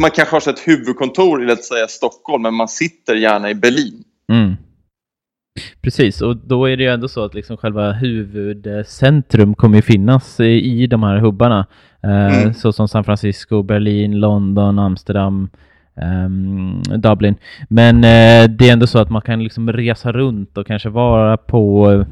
man 0.00 0.10
kanske 0.10 0.36
har 0.36 0.48
ett 0.48 0.68
huvudkontor 0.68 1.42
i 1.42 1.46
låt 1.46 1.64
säga 1.64 1.88
Stockholm 1.88 2.42
men 2.42 2.54
man 2.54 2.68
sitter 2.68 3.14
gärna 3.14 3.50
i 3.50 3.54
Berlin. 3.54 4.04
Mm. 4.32 4.56
Precis, 5.82 6.20
och 6.20 6.36
då 6.36 6.68
är 6.68 6.76
det 6.76 6.82
ju 6.82 6.90
ändå 6.90 7.08
så 7.08 7.24
att 7.24 7.34
liksom 7.34 7.56
själva 7.56 7.92
huvudcentrum 7.92 9.54
kommer 9.54 9.76
ju 9.76 9.82
finnas 9.82 10.40
i, 10.40 10.82
i 10.82 10.86
de 10.86 11.02
här 11.02 11.16
hubbarna. 11.16 11.66
Eh, 12.02 12.40
mm. 12.40 12.54
Så 12.54 12.72
som 12.72 12.88
San 12.88 13.04
Francisco, 13.04 13.62
Berlin, 13.62 14.20
London, 14.20 14.78
Amsterdam, 14.78 15.50
um, 16.26 16.82
Dublin. 16.82 17.34
Men 17.68 17.96
uh, 17.96 18.50
det 18.56 18.68
är 18.68 18.72
ändå 18.72 18.86
så 18.86 18.98
att 18.98 19.10
man 19.10 19.22
kan 19.22 19.42
liksom 19.42 19.72
resa 19.72 20.12
runt 20.12 20.58
och 20.58 20.66
kanske 20.66 20.88
vara 20.88 21.36
på 21.36 21.90
uh, 21.90 22.06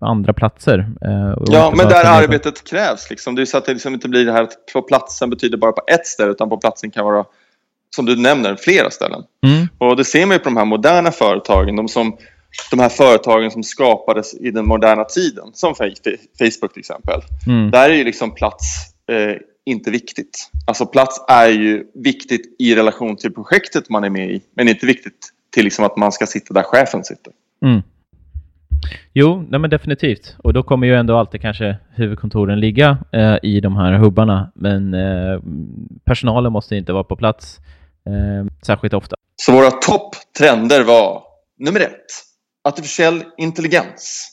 andra 0.00 0.32
platser. 0.32 0.78
Uh, 0.78 1.34
ja, 1.46 1.72
men 1.76 1.88
där 1.88 2.22
arbetet 2.22 2.70
krävs. 2.70 3.10
Liksom. 3.10 3.34
Det 3.34 3.42
är 3.42 3.46
så 3.46 3.58
att 3.58 3.66
det 3.66 3.72
liksom 3.72 3.94
inte 3.94 4.08
blir 4.08 4.26
det 4.26 4.32
här 4.32 4.42
att 4.42 4.66
på 4.72 4.82
platsen 4.82 5.30
betyder 5.30 5.58
bara 5.58 5.72
på 5.72 5.82
ett 5.92 6.06
ställe 6.06 6.30
utan 6.30 6.48
på 6.48 6.56
platsen 6.56 6.90
kan 6.90 7.04
vara 7.04 7.24
som 7.96 8.06
du 8.06 8.16
nämner, 8.16 8.56
flera 8.56 8.90
ställen. 8.90 9.22
Mm. 9.46 9.68
Och 9.78 9.96
det 9.96 10.04
ser 10.04 10.26
man 10.26 10.34
ju 10.34 10.38
på 10.38 10.48
de 10.48 10.56
här 10.56 10.64
moderna 10.64 11.10
företagen, 11.10 11.76
de, 11.76 11.88
som, 11.88 12.16
de 12.70 12.80
här 12.80 12.88
företagen 12.88 13.50
som 13.50 13.62
skapades 13.62 14.34
i 14.34 14.50
den 14.50 14.66
moderna 14.66 15.04
tiden, 15.04 15.50
som 15.52 15.74
Facebook 15.74 16.72
till 16.72 16.80
exempel. 16.80 17.20
Mm. 17.46 17.70
Där 17.70 17.90
är 17.90 17.94
ju 17.94 18.04
liksom 18.04 18.34
plats 18.34 18.94
eh, 19.08 19.36
inte 19.64 19.90
viktigt. 19.90 20.50
Alltså 20.66 20.86
plats 20.86 21.24
är 21.28 21.48
ju 21.48 21.84
viktigt 21.94 22.56
i 22.58 22.74
relation 22.74 23.16
till 23.16 23.34
projektet 23.34 23.90
man 23.90 24.04
är 24.04 24.10
med 24.10 24.30
i, 24.30 24.42
men 24.56 24.68
inte 24.68 24.86
viktigt 24.86 25.32
till 25.54 25.64
liksom 25.64 25.84
att 25.84 25.96
man 25.96 26.12
ska 26.12 26.26
sitta 26.26 26.54
där 26.54 26.62
chefen 26.62 27.04
sitter. 27.04 27.32
Mm. 27.64 27.82
Jo, 29.12 29.44
nej 29.48 29.60
men 29.60 29.70
definitivt. 29.70 30.36
Och 30.38 30.52
då 30.52 30.62
kommer 30.62 30.86
ju 30.86 30.94
ändå 30.94 31.16
alltid 31.16 31.40
kanske 31.40 31.76
huvudkontoren 31.94 32.60
ligga 32.60 32.98
eh, 33.12 33.36
i 33.42 33.60
de 33.60 33.76
här 33.76 33.92
hubbarna. 33.92 34.52
Men 34.54 34.94
eh, 34.94 35.40
personalen 36.04 36.52
måste 36.52 36.76
inte 36.76 36.92
vara 36.92 37.04
på 37.04 37.16
plats 37.16 37.58
eh, 38.06 38.52
särskilt 38.62 38.94
ofta. 38.94 39.16
Så 39.36 39.52
våra 39.52 39.70
topptrender 39.70 40.84
var 40.84 41.22
nummer 41.58 41.80
ett, 41.80 42.06
artificiell 42.64 43.24
intelligens. 43.36 44.28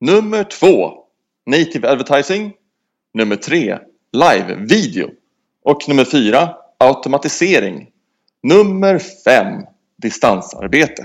Nummer 0.00 0.44
två, 0.44 0.92
native 1.46 1.88
advertising. 1.88 2.52
Nummer 3.14 3.36
tre, 3.36 3.78
live-video. 4.12 5.10
Och 5.64 5.88
nummer 5.88 6.04
fyra, 6.04 6.54
automatisering. 6.78 7.88
Nummer 8.42 8.98
fem, 9.24 9.62
distansarbete. 10.02 11.02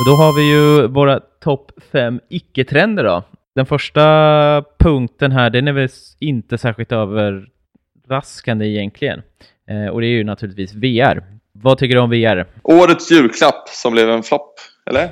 Och 0.00 0.06
då 0.06 0.12
har 0.12 0.36
vi 0.36 0.50
ju 0.50 0.88
våra 0.88 1.20
topp 1.20 1.72
fem 1.92 2.20
icke-trender 2.28 3.04
då. 3.04 3.22
Den 3.54 3.66
första 3.66 4.64
punkten 4.78 5.32
här, 5.32 5.50
den 5.50 5.68
är 5.68 5.72
väl 5.72 5.88
inte 6.20 6.58
särskilt 6.58 6.92
överraskande 6.92 8.66
egentligen. 8.66 9.22
Eh, 9.70 9.86
och 9.86 10.00
det 10.00 10.06
är 10.06 10.10
ju 10.10 10.24
naturligtvis 10.24 10.74
VR. 10.74 11.39
Vad 11.62 11.78
tycker 11.78 11.94
du 11.94 12.00
om 12.00 12.10
VR? 12.10 12.46
Årets 12.62 13.10
julklapp 13.10 13.68
som 13.68 13.92
blev 13.92 14.10
en 14.10 14.22
flopp, 14.22 14.54
eller? 14.90 15.10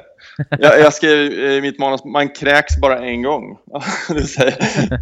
jag, 0.59 0.81
jag 0.81 0.95
skrev 0.95 1.33
i 1.33 1.61
mitt 1.61 1.79
manus, 1.79 2.05
man 2.05 2.29
kräks 2.29 2.81
bara 2.81 2.99
en 2.99 3.23
gång. 3.23 3.59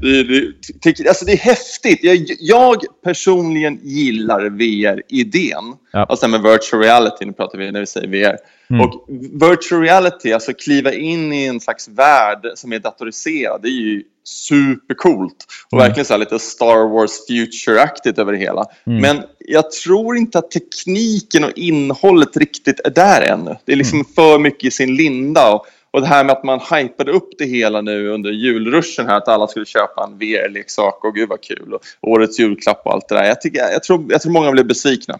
det, 0.02 0.22
det, 0.22 0.52
det, 0.82 1.08
alltså 1.08 1.24
det 1.24 1.32
är 1.32 1.36
häftigt. 1.36 1.98
Jag, 2.02 2.26
jag 2.40 2.76
personligen 3.04 3.80
gillar 3.82 4.50
VR-idén. 4.50 5.74
Ja. 5.92 6.04
Alltså 6.04 6.28
med 6.28 6.42
virtual 6.42 6.82
reality, 6.82 7.24
nu 7.24 7.32
pratar 7.32 7.58
vi 7.58 7.72
när 7.72 7.80
vi 7.80 7.86
säger 7.86 8.08
VR. 8.08 8.36
Mm. 8.70 8.80
Och 8.80 9.06
virtual 9.32 9.82
reality, 9.82 10.32
alltså 10.32 10.52
kliva 10.52 10.92
in 10.92 11.32
i 11.32 11.44
en 11.44 11.60
slags 11.60 11.88
värld 11.88 12.46
som 12.54 12.72
är 12.72 12.78
datoriserad, 12.78 13.62
det 13.62 13.68
är 13.68 13.80
ju 13.80 14.02
supercoolt. 14.24 15.46
Och 15.70 15.78
mm. 15.78 15.88
verkligen 15.88 16.04
så 16.04 16.16
lite 16.16 16.38
Star 16.38 16.88
Wars 16.88 17.10
Future-aktigt 17.28 18.20
över 18.20 18.32
det 18.32 18.38
hela. 18.38 18.64
Mm. 18.86 19.00
Men 19.00 19.22
jag 19.38 19.70
tror 19.70 20.16
inte 20.16 20.38
att 20.38 20.50
tekniken 20.50 21.44
och 21.44 21.52
innehållet 21.56 22.36
riktigt 22.36 22.80
är 22.84 22.90
där 22.90 23.22
ännu. 23.22 23.56
Det 23.64 23.72
är 23.72 23.76
liksom 23.76 23.98
mm. 23.98 24.12
för 24.14 24.38
mycket 24.38 24.64
i 24.64 24.70
sin 24.70 24.96
linda. 24.96 25.52
Och, 25.52 25.66
och 25.90 26.00
det 26.00 26.06
här 26.06 26.24
med 26.24 26.32
att 26.32 26.44
man 26.44 26.60
hypade 26.60 27.12
upp 27.12 27.28
det 27.38 27.44
hela 27.44 27.80
nu 27.80 28.08
under 28.08 28.30
julruschen 28.30 29.06
här, 29.06 29.16
att 29.16 29.28
alla 29.28 29.46
skulle 29.46 29.66
köpa 29.66 30.04
en 30.04 30.18
VR-leksak 30.18 31.04
och 31.04 31.14
gud 31.14 31.28
vad 31.28 31.40
kul. 31.40 31.72
Och 31.72 31.82
årets 32.02 32.38
julklapp 32.38 32.82
och 32.84 32.92
allt 32.92 33.08
det 33.08 33.14
där. 33.14 33.24
Jag, 33.24 33.40
tycker, 33.40 33.58
jag, 33.58 33.82
tror, 33.82 34.06
jag 34.08 34.22
tror 34.22 34.32
många 34.32 34.50
blev 34.50 34.66
besvikna. 34.66 35.18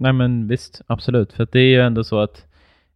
Nej 0.00 0.12
men 0.12 0.48
visst, 0.48 0.82
absolut. 0.86 1.32
För 1.32 1.48
det 1.52 1.60
är 1.60 1.68
ju 1.68 1.80
ändå 1.80 2.04
så 2.04 2.20
att 2.20 2.46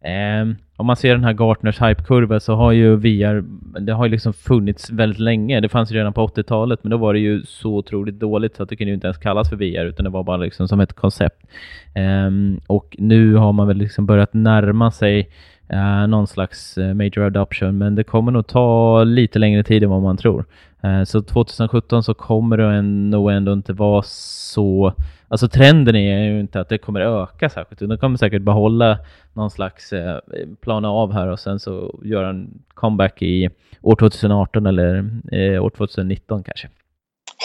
eh, 0.01 0.57
om 0.77 0.87
man 0.87 0.97
ser 0.97 1.15
den 1.15 1.25
här 1.25 1.33
Gartners 1.33 1.83
hypekurva 1.83 2.41
så 2.41 2.55
har 2.55 2.73
ju 2.73 2.97
VR, 2.97 3.45
det 3.81 3.93
har 3.93 4.05
ju 4.05 4.11
liksom 4.11 4.33
funnits 4.33 4.91
väldigt 4.91 5.19
länge. 5.19 5.61
Det 5.61 5.69
fanns 5.69 5.93
ju 5.93 5.97
redan 5.97 6.13
på 6.13 6.27
80-talet, 6.27 6.85
men 6.85 6.91
då 6.91 6.97
var 6.97 7.13
det 7.13 7.21
ju 7.21 7.45
så 7.45 7.75
otroligt 7.77 8.19
dåligt 8.19 8.57
så 8.57 8.63
att 8.63 8.69
det 8.69 8.77
kunde 8.77 8.91
ju 8.91 8.95
inte 8.95 9.07
ens 9.07 9.19
kallas 9.19 9.49
för 9.49 9.57
VR, 9.57 9.85
utan 9.85 10.05
det 10.05 10.11
var 10.11 10.23
bara 10.23 10.37
liksom 10.37 10.69
som 10.69 10.81
ett 10.81 10.93
koncept. 10.93 11.47
Eh, 11.95 12.31
och 12.67 12.97
nu 12.99 13.35
har 13.35 13.53
man 13.53 13.67
väl 13.67 13.77
liksom 13.77 14.07
börjat 14.07 14.35
närma 14.35 14.91
sig 14.91 15.31
uh, 15.73 16.07
någon 16.07 16.27
slags 16.27 16.79
eh, 16.79 16.95
major 16.95 17.21
adoption, 17.21 17.79
men 17.79 17.95
det 17.95 18.05
kommer 18.05 18.33
nog 18.33 18.47
ta 18.47 19.05
lite 19.05 19.39
längre 19.39 19.63
tid 19.63 19.83
än 19.83 19.91
vad 19.91 20.03
man 20.03 20.17
tror. 20.17 20.45
Uh, 20.85 21.05
så 21.05 21.23
2017 21.23 22.03
så 22.03 22.15
kommer 22.15 22.57
det 22.57 22.83
nog 22.83 23.31
ändå 23.31 23.53
inte 23.53 23.73
vara 23.73 24.03
så 24.07 24.93
Alltså 25.31 25.49
trenden 25.49 25.97
är 25.97 26.25
ju 26.25 26.41
inte 26.41 26.61
att 26.61 26.69
det 26.69 26.79
kommer 26.79 27.01
öka 27.01 27.51
särskilt, 27.51 27.83
utan 27.83 27.89
det 27.89 27.97
kommer 27.97 28.19
säkert 28.19 28.43
behålla 28.43 28.99
någon 29.33 29.51
slags 29.51 29.93
eh, 29.93 30.19
plana 30.61 30.91
av 30.91 31.13
här 31.13 31.29
och 31.29 31.41
sen 31.41 31.61
så 31.61 32.01
göra 32.05 32.29
en 32.29 32.63
comeback 32.75 33.23
i 33.23 33.51
år 33.83 33.97
2018 33.97 34.67
eller 34.67 35.11
eh, 35.33 35.65
år 35.65 35.71
2019 35.71 36.43
kanske. 36.43 36.69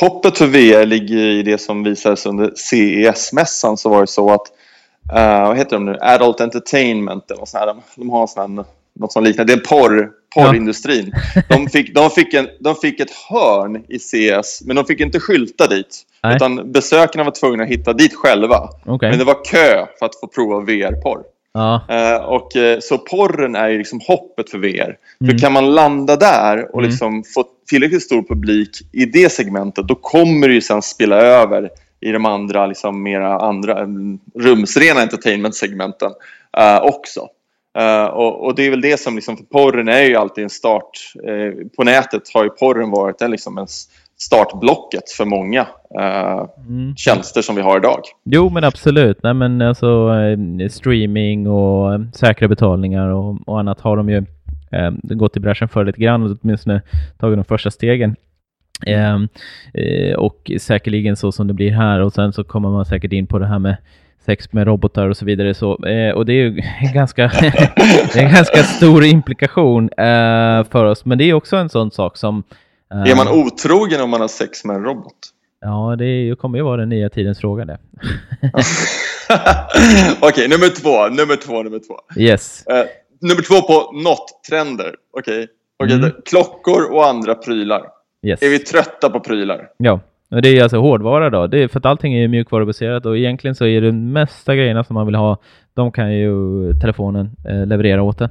Hoppet 0.01 0.37
för 0.37 0.47
VR 0.47 0.85
ligger 0.85 1.17
i 1.17 1.43
det 1.43 1.57
som 1.57 1.83
visades 1.83 2.25
under 2.25 2.51
CES-mässan 2.55 3.77
så 3.77 3.89
var 3.89 4.01
det 4.01 4.07
så 4.07 4.33
att, 4.33 4.47
uh, 5.13 5.47
vad 5.47 5.57
heter 5.57 5.71
de 5.71 5.85
nu, 5.85 5.97
Adult 6.01 6.41
Entertainment 6.41 7.31
eller 7.31 7.45
så 7.45 7.57
här, 7.57 7.75
de 7.95 8.09
har 8.09 8.27
sån 8.27 8.57
här, 8.57 8.65
något 8.99 9.13
som 9.13 9.23
liknar, 9.23 9.45
det 9.45 9.53
är 9.53 9.57
porr, 9.57 10.11
porrindustrin. 10.35 11.13
Ja. 11.35 11.41
de, 11.49 11.67
fick, 11.69 11.95
de, 11.95 12.09
fick 12.09 12.33
en, 12.33 12.47
de 12.59 12.75
fick 12.75 12.99
ett 12.99 13.11
hörn 13.29 13.83
i 13.87 13.99
CES 13.99 14.61
men 14.65 14.75
de 14.75 14.85
fick 14.85 14.99
inte 14.99 15.19
skylta 15.19 15.67
dit. 15.67 16.03
Nej. 16.23 16.35
Utan 16.35 16.71
besökarna 16.71 17.23
var 17.23 17.31
tvungna 17.31 17.63
att 17.63 17.69
hitta 17.69 17.93
dit 17.93 18.15
själva. 18.15 18.69
Okay. 18.85 19.09
Men 19.09 19.19
det 19.19 19.25
var 19.25 19.45
kö 19.45 19.85
för 19.99 20.05
att 20.05 20.19
få 20.19 20.27
prova 20.27 20.59
VR-porr. 20.59 21.23
Ja. 21.53 21.81
Uh, 21.91 22.25
och, 22.25 22.55
uh, 22.55 22.79
så 22.81 22.97
porren 22.97 23.55
är 23.55 23.69
ju 23.69 23.77
liksom 23.77 23.99
hoppet 24.07 24.49
för 24.49 24.57
VR. 24.57 24.67
Mm. 24.71 24.97
För 25.25 25.37
kan 25.37 25.53
man 25.53 25.75
landa 25.75 26.15
där 26.15 26.75
och 26.75 26.79
mm. 26.79 26.89
liksom 26.89 27.23
få 27.33 27.45
tillräckligt 27.69 28.03
stor 28.03 28.23
publik 28.23 28.69
i 28.91 29.05
det 29.05 29.31
segmentet 29.31 29.87
då 29.87 29.95
kommer 29.95 30.47
det 30.47 30.53
ju 30.53 30.61
sen 30.61 30.81
spela 30.81 31.15
över 31.15 31.69
i 31.99 32.11
de 32.11 32.25
andra, 32.25 32.65
liksom 32.65 33.03
mera 33.03 33.39
andra 33.39 33.79
mm, 33.79 34.19
rumsrena 34.35 35.01
entertainment-segmenten 35.01 36.11
uh, 36.59 36.83
också. 36.83 37.27
och, 38.11 38.45
och, 38.45 38.55
det 38.55 38.63
är 38.63 38.69
väl 38.69 38.81
det 38.81 38.99
som, 38.99 39.15
liksom, 39.15 39.37
för 39.37 39.43
porren 39.43 39.87
är 39.87 40.01
ju 40.01 40.15
alltid 40.15 40.43
en 40.43 40.49
start. 40.49 41.13
på 41.77 41.83
nätet 41.83 42.21
har 42.33 42.43
ju 42.43 42.49
porren 42.49 42.91
varit 42.91 43.21
en, 43.21 43.31
liksom 43.31 43.57
en 43.57 43.67
startblocket 44.17 45.09
för 45.09 45.25
många 45.25 45.67
eh, 45.99 46.45
mm. 46.67 46.95
tjänster 46.95 47.41
som 47.41 47.55
vi 47.55 47.61
har 47.61 47.77
idag. 47.77 47.99
Jo, 48.23 48.49
men 48.49 48.63
absolut. 48.63 49.23
Nej, 49.23 49.33
men 49.33 49.61
alltså, 49.61 50.11
eh, 50.59 50.69
streaming 50.69 51.47
och 51.47 51.93
eh, 51.93 51.99
säkra 52.13 52.47
betalningar 52.47 53.09
och, 53.09 53.37
och 53.45 53.59
annat 53.59 53.81
har 53.81 53.97
de 53.97 54.09
ju 54.09 54.17
eh, 54.71 54.91
gått 55.01 55.37
i 55.37 55.39
bräschen 55.39 55.69
för 55.69 55.85
lite 55.85 56.01
grann 56.01 56.23
och 56.23 56.37
åtminstone 56.41 56.81
tagit 57.17 57.37
de 57.37 57.45
första 57.45 57.71
stegen. 57.71 58.15
Eh, 58.85 59.15
eh, 59.73 60.15
och 60.15 60.51
säkerligen 60.59 61.15
så 61.15 61.31
som 61.31 61.47
det 61.47 61.53
blir 61.53 61.71
här 61.71 61.99
och 61.99 62.13
sen 62.13 62.33
så 62.33 62.43
kommer 62.43 62.69
man 62.69 62.85
säkert 62.85 63.13
in 63.13 63.27
på 63.27 63.39
det 63.39 63.47
här 63.47 63.59
med 63.59 63.77
sex 64.25 64.53
med 64.53 64.67
robotar 64.67 65.09
och 65.09 65.17
så 65.17 65.25
vidare. 65.25 65.53
Så, 65.53 65.85
eh, 65.85 66.15
och 66.15 66.25
det 66.25 66.33
är 66.33 66.35
ju 66.35 66.61
ganska, 66.93 67.27
det 68.13 68.15
är 68.15 68.25
en 68.25 68.33
ganska 68.33 68.63
stor 68.63 69.03
implikation 69.03 69.89
eh, 69.89 70.63
för 70.63 70.85
oss. 70.85 71.05
Men 71.05 71.17
det 71.17 71.23
är 71.23 71.33
också 71.33 71.57
en 71.57 71.69
sån 71.69 71.91
sak 71.91 72.17
som 72.17 72.43
är 72.89 73.15
man 73.15 73.27
ehm. 73.27 73.33
otrogen 73.33 74.01
om 74.01 74.09
man 74.09 74.21
har 74.21 74.27
sex 74.27 74.65
med 74.65 74.75
en 74.75 74.83
robot? 74.83 75.13
Ja, 75.61 75.95
det 75.99 76.35
kommer 76.39 76.57
ju 76.57 76.63
vara 76.63 76.77
den 76.77 76.89
nya 76.89 77.09
tidens 77.09 77.39
fråga 77.39 77.65
det. 77.65 77.77
Okej, 80.19 80.29
okay, 80.29 80.47
nummer 80.47 80.69
två, 80.69 81.07
nummer 81.07 81.35
två, 81.35 81.63
nummer 81.63 81.79
två. 81.79 82.21
Yes. 82.21 82.63
Uh, 82.71 82.83
nummer 83.21 83.41
två 83.41 83.61
på 83.61 83.91
not-trender. 83.93 84.95
Okej, 85.17 85.43
okay. 85.43 85.47
okay, 85.83 85.97
mm. 85.97 86.11
klockor 86.25 86.91
och 86.93 87.07
andra 87.07 87.35
prylar. 87.35 87.81
Yes. 88.25 88.41
Är 88.41 88.49
vi 88.49 88.59
trötta 88.59 89.09
på 89.09 89.19
prylar? 89.19 89.69
Ja, 89.77 89.99
och 90.31 90.41
det 90.41 90.49
är 90.49 90.63
alltså 90.63 90.77
hårdvara 90.77 91.29
då. 91.29 91.47
Det 91.47 91.63
är 91.63 91.67
för 91.67 91.79
att 91.79 91.85
allting 91.85 92.13
är 92.13 92.27
mjukvarubaserat 92.27 93.05
och 93.05 93.17
egentligen 93.17 93.55
så 93.55 93.65
är 93.65 93.81
det 93.81 93.91
mesta 93.91 94.55
grejerna 94.55 94.83
som 94.83 94.93
man 94.93 95.05
vill 95.05 95.15
ha, 95.15 95.37
de 95.73 95.91
kan 95.91 96.13
ju 96.13 96.73
telefonen 96.73 97.31
eh, 97.49 97.65
leverera 97.65 98.01
åt 98.03 98.21
en. 98.21 98.29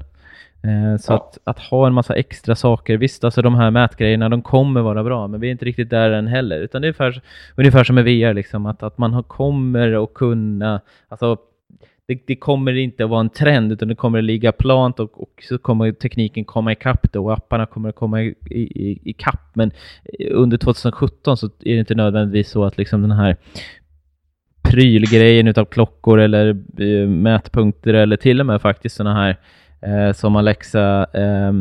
Eh, 0.65 0.99
så 1.01 1.13
ja. 1.13 1.17
att, 1.17 1.39
att, 1.45 1.59
ha 1.59 1.87
en 1.87 1.95
massa 1.95 2.15
extra 2.15 2.55
saker, 2.55 2.97
visst 2.97 3.25
alltså 3.25 3.43
de 3.43 3.55
här 3.55 3.71
mätgrejerna 3.71 4.29
de 4.29 4.43
kommer 4.43 4.81
vara 4.81 5.05
bra 5.05 5.29
men 5.29 5.41
vi 5.41 5.47
är 5.47 5.53
inte 5.53 5.65
riktigt 5.65 5.91
där 5.91 6.11
än 6.11 6.27
heller 6.27 6.61
utan 6.61 6.83
det 6.83 6.87
är 6.87 6.89
ungefär, 6.89 7.23
ungefär 7.57 7.85
som 7.85 7.95
med 7.95 8.05
VR 8.05 8.35
liksom 8.35 8.67
att, 8.67 8.83
att 8.83 8.99
man 8.99 9.23
kommer 9.23 10.05
att 10.05 10.15
kunna, 10.15 10.81
alltså 11.09 11.37
det, 12.07 12.27
det, 12.27 12.37
kommer 12.37 12.77
inte 12.77 13.05
att 13.05 13.11
vara 13.11 13.21
en 13.21 13.31
trend 13.31 13.73
utan 13.73 13.89
det 13.89 13.95
kommer 13.95 14.19
att 14.19 14.25
ligga 14.25 14.53
plant 14.53 15.01
och, 15.01 15.23
och 15.23 15.43
så 15.49 15.59
kommer 15.59 15.93
tekniken 15.93 16.45
komma 16.45 16.73
ikapp 16.73 17.13
då 17.13 17.25
och 17.25 17.33
apparna 17.33 17.67
kommer 17.67 17.89
att 17.89 17.95
komma 17.95 18.23
i, 18.23 18.35
i, 18.51 19.11
i. 19.11 19.15
Men 19.53 19.71
eh, 20.19 20.29
under 20.31 20.59
2017 20.59 21.37
så 21.37 21.47
är 21.47 21.73
det 21.73 21.79
inte 21.79 21.95
nödvändigtvis 21.95 22.51
så 22.51 22.65
att 22.65 22.79
liksom 22.79 23.03
den 23.03 23.11
här 23.11 23.37
prylgrejen 24.63 25.49
utav 25.49 25.65
klockor 25.65 26.21
eller 26.21 26.49
eh, 26.79 27.09
mätpunkter 27.09 27.95
eller 27.95 28.17
till 28.17 28.41
och 28.41 28.47
med 28.47 28.63
faktiskt 28.63 28.97
sådana 28.97 29.15
här 29.15 29.37
eh, 29.85 30.13
som 30.13 30.37
Alexa 30.37 31.07
eh, 31.13 31.53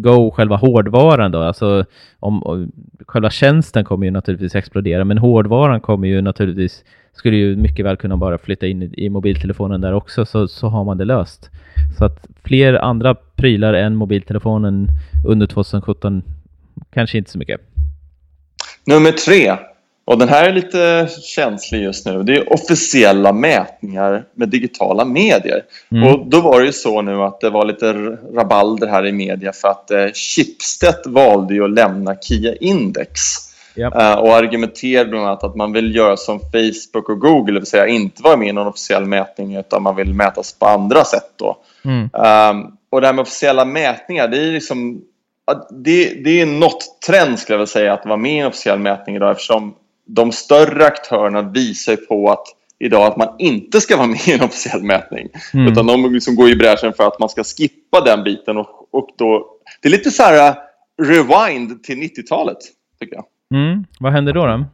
Go, 0.00 0.30
själva 0.30 0.56
hårdvaran 0.56 1.30
då, 1.30 1.42
alltså 1.42 1.84
om, 2.20 2.42
om, 2.42 2.72
själva 3.06 3.30
tjänsten 3.30 3.84
kommer 3.84 4.06
ju 4.06 4.10
naturligtvis 4.10 4.54
explodera, 4.54 5.04
men 5.04 5.18
hårdvaran 5.18 5.80
kommer 5.80 6.08
ju 6.08 6.22
naturligtvis, 6.22 6.84
skulle 7.12 7.36
ju 7.36 7.56
mycket 7.56 7.84
väl 7.84 7.96
kunna 7.96 8.16
bara 8.16 8.38
flytta 8.38 8.66
in 8.66 8.82
i, 8.82 8.94
i 8.96 9.10
mobiltelefonen 9.10 9.80
där 9.80 9.92
också, 9.92 10.26
så, 10.26 10.48
så 10.48 10.68
har 10.68 10.84
man 10.84 10.98
det 10.98 11.04
löst. 11.04 11.50
Så 11.98 12.04
att 12.04 12.26
fler 12.44 12.74
andra 12.74 13.14
prylar 13.14 13.74
än 13.74 13.96
mobiltelefonen 13.96 14.88
under 15.26 15.46
2017, 15.46 16.22
kanske 16.90 17.18
inte 17.18 17.30
så 17.30 17.38
mycket. 17.38 17.60
Nummer 18.86 19.12
tre, 19.12 19.56
och 20.08 20.18
den 20.18 20.28
här 20.28 20.48
är 20.48 20.52
lite 20.52 21.08
känslig 21.22 21.82
just 21.82 22.06
nu. 22.06 22.22
Det 22.22 22.36
är 22.36 22.52
officiella 22.52 23.32
mätningar 23.32 24.24
med 24.34 24.48
digitala 24.48 25.04
medier. 25.04 25.62
Mm. 25.92 26.08
Och 26.08 26.26
då 26.26 26.40
var 26.40 26.60
det 26.60 26.66
ju 26.66 26.72
så 26.72 27.02
nu 27.02 27.22
att 27.22 27.40
det 27.40 27.50
var 27.50 27.64
lite 27.64 27.92
rabalder 28.34 28.86
här 28.86 29.06
i 29.06 29.12
media 29.12 29.52
för 29.52 29.68
att 29.68 29.90
eh, 29.90 30.06
Schibsted 30.14 31.06
valde 31.06 31.54
ju 31.54 31.64
att 31.64 31.70
lämna 31.70 32.14
Kia 32.14 32.54
Index. 32.54 33.20
Yep. 33.76 33.94
Uh, 33.94 34.12
och 34.12 34.36
argumenterade 34.36 35.10
bland 35.10 35.26
annat 35.26 35.44
att 35.44 35.56
man 35.56 35.72
vill 35.72 35.96
göra 35.96 36.16
som 36.16 36.40
Facebook 36.40 37.08
och 37.08 37.20
Google, 37.20 37.52
det 37.52 37.60
vill 37.60 37.66
säga 37.66 37.86
inte 37.86 38.22
vara 38.22 38.36
med 38.36 38.48
i 38.48 38.52
någon 38.52 38.66
officiell 38.66 39.04
mätning 39.04 39.56
utan 39.56 39.82
man 39.82 39.96
vill 39.96 40.14
mätas 40.14 40.52
på 40.52 40.66
andra 40.66 41.04
sätt. 41.04 41.32
Då. 41.36 41.56
Mm. 41.84 42.02
Um, 42.02 42.76
och 42.90 43.00
det 43.00 43.06
här 43.06 43.14
med 43.14 43.22
officiella 43.22 43.64
mätningar, 43.64 44.28
det 44.28 44.38
är 44.38 44.52
liksom 44.52 45.02
det, 45.70 46.24
det 46.24 46.40
är 46.40 46.46
något 46.46 47.02
trend 47.06 47.38
skulle 47.38 47.54
jag 47.54 47.58
vilja 47.58 47.66
säga 47.66 47.92
att 47.92 48.06
vara 48.06 48.16
med 48.16 48.32
i 48.32 48.38
en 48.38 48.46
officiell 48.46 48.78
mätning 48.78 49.16
idag 49.16 49.30
eftersom 49.30 49.74
de 50.08 50.32
större 50.32 50.86
aktörerna 50.86 51.42
visar 51.42 51.96
på 51.96 52.30
att 52.30 52.46
idag 52.78 53.06
att 53.06 53.16
man 53.16 53.28
inte 53.38 53.80
ska 53.80 53.96
vara 53.96 54.06
med 54.06 54.28
i 54.28 54.32
en 54.32 54.42
officiell 54.42 54.82
mätning. 54.82 55.28
Mm. 55.54 55.72
Utan 55.72 55.86
de 55.86 56.12
liksom 56.12 56.36
går 56.36 56.48
i 56.48 56.56
bräschen 56.56 56.92
för 56.92 57.06
att 57.06 57.20
man 57.20 57.28
ska 57.28 57.44
skippa 57.44 58.00
den 58.00 58.24
biten. 58.24 58.56
Och, 58.56 58.94
och 58.94 59.08
då, 59.18 59.46
det 59.82 59.88
är 59.88 59.92
lite 59.92 60.10
så 60.10 60.22
här 60.22 60.50
uh, 60.50 60.56
rewind 61.02 61.82
till 61.82 61.98
90-talet, 61.98 62.58
tycker 63.00 63.16
jag. 63.16 63.24
Mm. 63.54 63.84
Vad 64.00 64.12
hände 64.12 64.32
då? 64.32 64.46
då? 64.46 64.64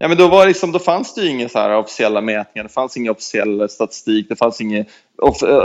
Ja, 0.00 0.08
men 0.08 0.16
då, 0.16 0.28
var 0.28 0.46
liksom, 0.46 0.72
då 0.72 0.78
fanns 0.78 1.14
det 1.14 1.26
inga 1.26 1.48
så 1.48 1.58
här 1.58 1.76
officiella 1.76 2.20
mätningar, 2.20 2.62
det 2.62 2.72
fanns 2.72 2.96
ingen 2.96 3.12
officiell 3.12 3.68
statistik, 3.68 4.28
det 4.28 4.36
fanns 4.36 4.60
inga 4.60 4.84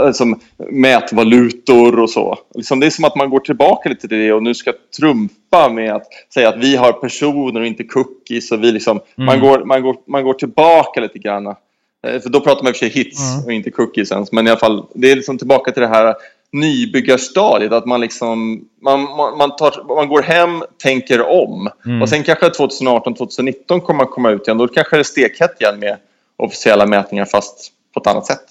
liksom, 0.06 0.40
mätvalutor 0.70 2.00
och 2.00 2.10
så. 2.10 2.38
Liksom, 2.54 2.80
det 2.80 2.86
är 2.86 2.90
som 2.90 3.04
att 3.04 3.16
man 3.16 3.30
går 3.30 3.40
tillbaka 3.40 3.88
lite 3.88 4.08
till 4.08 4.18
det 4.18 4.32
och 4.32 4.42
nu 4.42 4.54
ska 4.54 4.72
trumfa 4.98 5.68
med 5.68 5.94
att 5.94 6.06
säga 6.34 6.48
att 6.48 6.58
vi 6.58 6.76
har 6.76 6.92
personer 6.92 7.60
och 7.60 7.66
inte 7.66 7.84
cookies. 7.84 8.52
Och 8.52 8.62
vi 8.62 8.72
liksom, 8.72 9.00
mm. 9.16 9.26
man, 9.26 9.40
går, 9.40 9.64
man, 9.64 9.82
går, 9.82 9.96
man 10.06 10.24
går 10.24 10.34
tillbaka 10.34 11.00
lite 11.00 11.18
grann. 11.18 11.46
Eh, 11.46 12.20
för 12.22 12.28
då 12.28 12.40
pratar 12.40 12.62
man 12.62 12.70
i 12.70 12.72
och 12.72 12.76
för 12.76 12.86
sig 12.86 13.04
hits 13.04 13.34
mm. 13.34 13.44
och 13.44 13.52
inte 13.52 13.70
cookies 13.70 14.12
ens. 14.12 14.32
Men 14.32 14.46
i 14.46 14.50
alla 14.50 14.60
fall, 14.60 14.86
det 14.94 15.10
är 15.10 15.16
liksom 15.16 15.38
tillbaka 15.38 15.72
till 15.72 15.82
det 15.82 15.88
här 15.88 16.14
nybyggarstadiet. 16.54 17.72
Att 17.72 17.86
man, 17.86 18.00
liksom, 18.00 18.64
man, 18.82 19.00
man, 19.38 19.56
tar, 19.56 19.94
man 19.96 20.08
går 20.08 20.22
hem, 20.22 20.62
tänker 20.82 21.30
om. 21.30 21.68
Mm. 21.86 22.02
Och 22.02 22.08
sen 22.08 22.22
kanske 22.22 22.48
2018-2019 22.48 23.80
kommer 23.80 23.98
man 23.98 24.06
komma 24.06 24.30
ut 24.30 24.48
igen. 24.48 24.58
Då 24.58 24.68
kanske 24.68 24.96
det 24.96 25.00
är 25.00 25.04
stekhett 25.04 25.60
igen 25.60 25.78
med 25.78 25.96
officiella 26.36 26.86
mätningar 26.86 27.24
fast 27.24 27.72
på 27.94 28.00
ett 28.00 28.06
annat 28.06 28.26
sätt. 28.26 28.44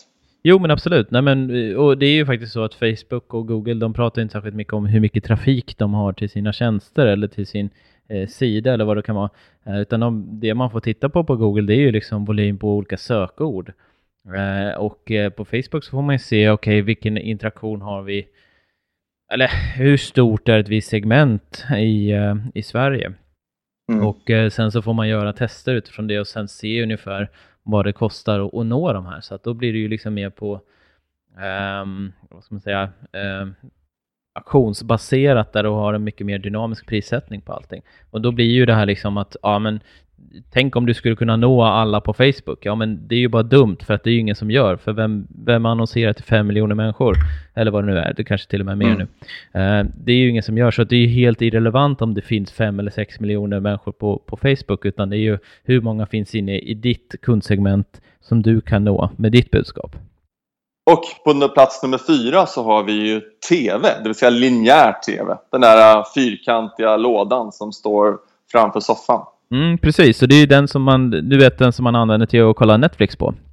Jo 0.44 0.60
men 0.60 0.72
absolut, 0.72 1.12
Nej, 1.12 1.22
men, 1.22 1.76
och 1.78 1.98
det 1.98 2.06
är 2.06 2.14
ju 2.14 2.26
faktiskt 2.26 2.54
så 2.54 2.64
att 2.64 2.74
Facebook 2.74 3.34
och 3.34 3.48
Google 3.48 3.74
de 3.74 3.94
pratar 3.94 4.22
inte 4.22 4.32
särskilt 4.32 4.56
mycket 4.56 4.74
om 4.74 4.86
hur 4.86 5.00
mycket 5.00 5.24
trafik 5.24 5.78
de 5.78 5.94
har 5.94 6.14
till 6.14 6.30
sina 6.30 6.54
tjänster 6.54 7.06
eller 7.06 7.28
till 7.28 7.48
sin 7.48 7.70
eh, 8.10 8.28
sida 8.28 8.74
eller 8.74 8.86
vad 8.86 8.98
det 8.98 9.02
kan 9.02 9.16
vara. 9.16 9.30
Eh, 9.66 9.82
utan 9.82 10.00
de, 10.00 10.40
det 10.40 10.54
man 10.54 10.72
får 10.72 10.80
titta 10.80 11.10
på 11.10 11.24
på 11.24 11.36
Google 11.36 11.62
det 11.62 11.74
är 11.74 11.80
ju 11.80 11.92
liksom 11.92 12.26
volym 12.26 12.58
på 12.58 12.76
olika 12.76 12.98
sökord. 12.98 13.74
Eh, 14.36 14.78
och 14.78 15.12
eh, 15.12 15.30
på 15.30 15.46
Facebook 15.46 15.84
så 15.84 15.92
får 15.92 16.02
man 16.02 16.16
ju 16.16 16.20
se, 16.20 16.50
okej 16.50 16.74
okay, 16.74 16.82
vilken 16.82 17.18
interaktion 17.18 17.82
har 17.82 18.02
vi, 18.02 18.28
eller 19.34 19.50
hur 19.78 19.98
stort 19.98 20.50
är 20.50 20.60
ett 20.60 20.70
visst 20.70 20.90
segment 20.90 21.66
i, 21.78 22.12
eh, 22.12 22.36
i 22.54 22.64
Sverige? 22.64 23.14
Mm. 23.92 24.08
Och 24.08 24.22
sen 24.52 24.72
så 24.72 24.82
får 24.82 24.94
man 24.94 25.08
göra 25.08 25.34
tester 25.34 25.76
utifrån 25.76 26.08
det 26.08 26.20
och 26.20 26.28
sen 26.28 26.48
se 26.48 26.84
ungefär 26.84 27.30
vad 27.64 27.86
det 27.86 27.94
kostar 27.94 28.40
att, 28.40 28.54
att 28.54 28.66
nå 28.66 28.94
de 28.94 29.06
här. 29.06 29.22
Så 29.22 29.36
att 29.36 29.44
då 29.44 29.54
blir 29.54 29.74
det 29.74 29.80
ju 29.80 29.88
liksom 29.88 30.14
mer 30.14 30.30
på, 30.30 30.62
um, 31.84 32.14
vad 32.30 32.44
ska 32.44 32.56
man 32.56 32.62
säga, 32.62 32.90
um, 33.42 33.56
auktionsbaserat 34.34 35.54
där 35.54 35.64
du 35.64 35.70
har 35.70 35.94
en 35.94 36.04
mycket 36.04 36.26
mer 36.26 36.40
dynamisk 36.40 36.88
prissättning 36.88 37.42
på 37.42 37.54
allting. 37.54 37.82
Och 38.12 38.22
då 38.22 38.32
blir 38.32 38.46
ju 38.46 38.66
det 38.66 38.74
här 38.74 38.86
liksom 38.86 39.18
att, 39.18 39.36
ja 39.42 39.60
men 39.60 39.80
tänk 40.54 40.76
om 40.76 40.86
du 40.86 40.94
skulle 40.94 41.16
kunna 41.16 41.36
nå 41.36 41.64
alla 41.64 42.02
på 42.02 42.14
Facebook. 42.14 42.66
Ja, 42.66 42.76
men 42.76 43.08
det 43.08 43.16
är 43.16 43.20
ju 43.20 43.28
bara 43.28 43.44
dumt 43.44 43.78
för 43.86 43.94
att 43.94 44.04
det 44.04 44.10
är 44.10 44.12
ju 44.12 44.20
ingen 44.20 44.36
som 44.36 44.52
gör. 44.52 44.76
För 44.76 44.94
vem, 44.94 45.28
vem 45.46 45.66
annonserar 45.66 46.14
till 46.14 46.24
fem 46.24 46.48
miljoner 46.48 46.76
människor? 46.76 47.16
Eller 47.54 47.72
vad 47.72 47.84
det 47.84 47.94
nu 47.94 47.98
är, 47.98 48.14
det 48.18 48.24
kanske 48.24 48.50
till 48.50 48.60
och 48.60 48.66
med 48.66 48.72
är 48.72 48.76
mer 48.76 48.96
mm. 48.96 48.98
nu. 48.98 49.60
Uh, 49.60 49.86
det 50.06 50.12
är 50.12 50.16
ju 50.16 50.30
ingen 50.30 50.44
som 50.44 50.58
gör, 50.58 50.72
så 50.72 50.84
det 50.84 50.96
är 50.96 51.00
ju 51.00 51.08
helt 51.08 51.42
irrelevant 51.42 52.02
om 52.02 52.14
det 52.14 52.22
finns 52.22 52.52
fem 52.52 52.80
eller 52.80 52.92
sex 52.92 53.20
miljoner 53.20 53.60
människor 53.60 53.92
på, 53.92 54.22
på 54.26 54.38
Facebook, 54.38 54.86
utan 54.86 55.10
det 55.10 55.18
är 55.18 55.22
ju 55.22 55.38
hur 55.64 55.82
många 55.82 56.06
finns 56.06 56.36
inne 56.36 56.60
i 56.60 56.74
ditt 56.74 57.16
kundsegment 57.22 58.02
som 58.22 58.42
du 58.42 58.62
kan 58.62 58.84
nå 58.84 59.10
med 59.18 59.32
ditt 59.32 59.52
budskap. 59.52 59.96
Och 60.92 61.04
på 61.24 61.50
plats 61.50 61.84
nummer 61.84 61.98
fyra 61.98 62.46
så 62.46 62.64
har 62.64 62.84
vi 62.84 62.94
ju 62.94 63.22
TV, 63.50 64.00
det 64.00 64.04
vill 64.04 64.16
säga 64.16 64.30
linjär 64.30 64.94
TV. 64.94 65.38
Den 65.52 65.62
där 65.62 66.06
fyrkantiga 66.16 66.98
lådan 66.98 67.52
som 67.52 67.72
står 67.72 68.18
framför 68.52 68.80
soffan. 68.80 69.26
Mm, 69.54 69.78
precis, 69.78 70.18
så 70.18 70.26
det 70.26 70.36
är 70.36 70.40
ju 70.40 70.46
den 70.46 70.68
som 70.68 70.84
man, 70.84 71.10
du 71.10 71.38
vet 71.38 71.58
den 71.58 71.74
som 71.74 71.84
man 71.84 71.96
använder 71.96 72.26
till 72.26 72.44
att 72.44 72.56
kolla 72.56 72.78
Netflix 72.78 73.16
på. 73.16 73.36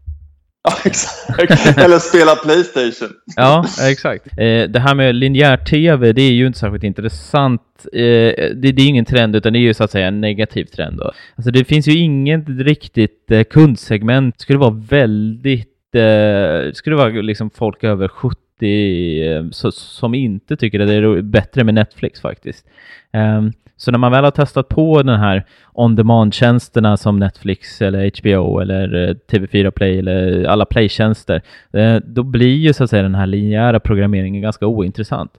Ja, 0.62 0.72
exakt. 0.84 1.78
Eller 1.78 1.98
spela 1.98 2.36
Playstation. 2.36 3.08
ja, 3.36 3.64
exakt. 3.90 4.26
Eh, 4.26 4.62
det 4.68 4.80
här 4.80 4.94
med 4.94 5.14
linjär-tv, 5.14 6.12
det 6.12 6.22
är 6.22 6.32
ju 6.32 6.46
inte 6.46 6.58
särskilt 6.58 6.84
intressant. 6.84 7.62
Eh, 7.92 8.00
det, 8.00 8.54
det, 8.54 8.82
är 8.82 8.88
ingen 8.88 9.04
trend, 9.04 9.36
utan 9.36 9.52
det 9.52 9.58
är 9.58 9.60
ju 9.60 9.74
så 9.74 9.84
att 9.84 9.90
säga 9.90 10.06
en 10.06 10.20
negativ 10.20 10.64
trend. 10.64 10.98
Då. 10.98 11.12
Alltså 11.36 11.50
det 11.50 11.64
finns 11.64 11.88
ju 11.88 11.98
inget 11.98 12.48
riktigt 12.48 13.30
eh, 13.30 13.44
kundsegment. 13.44 14.38
Det 14.38 14.42
skulle 14.42 14.58
vara 14.58 14.84
väldigt... 14.88 15.94
Eh, 15.94 16.00
det 16.00 16.72
skulle 16.74 16.96
vara 16.96 17.08
liksom 17.08 17.50
folk 17.50 17.84
över 17.84 18.08
70 18.08 18.36
eh, 18.60 19.44
så, 19.50 19.72
som 19.72 20.14
inte 20.14 20.56
tycker 20.56 20.80
att 20.80 20.88
det 20.88 20.94
är 20.94 21.22
bättre 21.22 21.64
med 21.64 21.74
Netflix 21.74 22.20
faktiskt. 22.20 22.66
Um, 23.12 23.52
så 23.80 23.90
när 23.90 23.98
man 23.98 24.12
väl 24.12 24.24
har 24.24 24.30
testat 24.30 24.68
på 24.68 25.02
den 25.02 25.20
här 25.20 25.46
on-demand-tjänsterna 25.72 26.96
som 26.96 27.18
Netflix 27.18 27.82
eller 27.82 28.12
HBO 28.20 28.58
eller 28.58 29.08
eh, 29.08 29.14
TV4 29.32 29.70
Play 29.70 29.98
eller 29.98 30.44
alla 30.44 30.64
Play-tjänster, 30.64 31.42
eh, 31.72 31.96
då 31.96 32.22
blir 32.22 32.56
ju 32.56 32.72
så 32.72 32.84
att 32.84 32.90
säga 32.90 33.02
den 33.02 33.14
här 33.14 33.26
linjära 33.26 33.80
programmeringen 33.80 34.42
ganska 34.42 34.66
ointressant. 34.66 35.32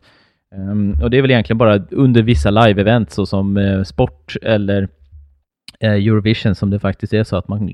Um, 0.55 0.99
och 1.03 1.09
det 1.09 1.17
är 1.17 1.21
väl 1.21 1.31
egentligen 1.31 1.57
bara 1.57 1.79
under 1.91 2.21
vissa 2.21 2.51
live-event 2.51 3.09
såsom 3.09 3.57
uh, 3.57 3.83
sport 3.83 4.35
eller 4.41 4.87
Eurovision 5.79 6.55
som 6.55 6.69
det 6.69 6.79
faktiskt 6.79 7.13
är 7.13 7.23
så 7.23 7.35
att 7.35 7.47
man 7.47 7.69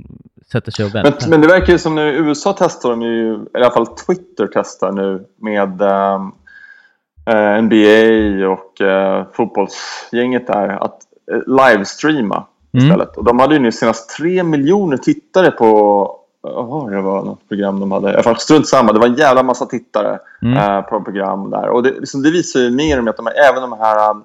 sätter 0.51 0.71
sig 0.71 0.85
och 0.85 0.95
väntar. 0.95 1.13
Men, 1.21 1.29
men 1.29 1.41
det 1.41 1.47
verkar 1.47 1.73
ju 1.73 1.79
som 1.79 1.95
nu 1.95 2.01
USA 2.01 2.55
testar 2.59 2.89
de 2.89 3.01
ju, 3.01 3.33
i 3.33 3.57
alla 3.57 3.71
fall 3.71 3.87
Twitter 3.87 4.49
testar 4.53 4.91
nu 4.91 5.25
med 5.41 5.81
um 5.81 6.33
eh, 7.27 7.61
NBA 7.61 8.47
och 8.47 8.81
eh, 8.81 9.25
fotbollsgänget 9.33 10.47
där 10.47 10.69
att 10.83 10.97
eh, 11.31 11.39
livestreama 11.45 12.45
mm. 12.73 12.85
istället. 12.85 13.17
Och 13.17 13.23
de 13.23 13.39
hade 13.39 13.53
ju 13.53 13.59
nu 13.59 13.71
senast 13.71 14.17
tre 14.17 14.43
miljoner 14.43 14.97
tittare 14.97 15.51
på 15.51 16.13
Jaha, 16.43 16.89
det 16.89 17.01
var 17.01 17.23
något 17.23 17.47
program 17.47 17.79
de 17.79 17.91
hade. 17.91 18.13
Jag 18.13 18.41
strunt 18.41 18.67
samma, 18.67 18.93
det 18.93 18.99
var 18.99 19.07
en 19.07 19.15
jävla 19.15 19.43
massa 19.43 19.65
tittare 19.65 20.19
mm. 20.41 20.57
eh, 20.57 20.81
på 20.81 21.01
program 21.01 21.49
där. 21.49 21.69
Och 21.69 21.83
det, 21.83 21.91
liksom, 21.91 22.23
det 22.23 22.31
visar 22.31 22.59
ju 22.59 22.71
mer 22.71 22.97
och 22.97 23.03
mer 23.03 23.11
att 23.11 23.17
de, 23.17 23.27
även 23.27 23.61
de 23.61 23.73
här 23.79 24.15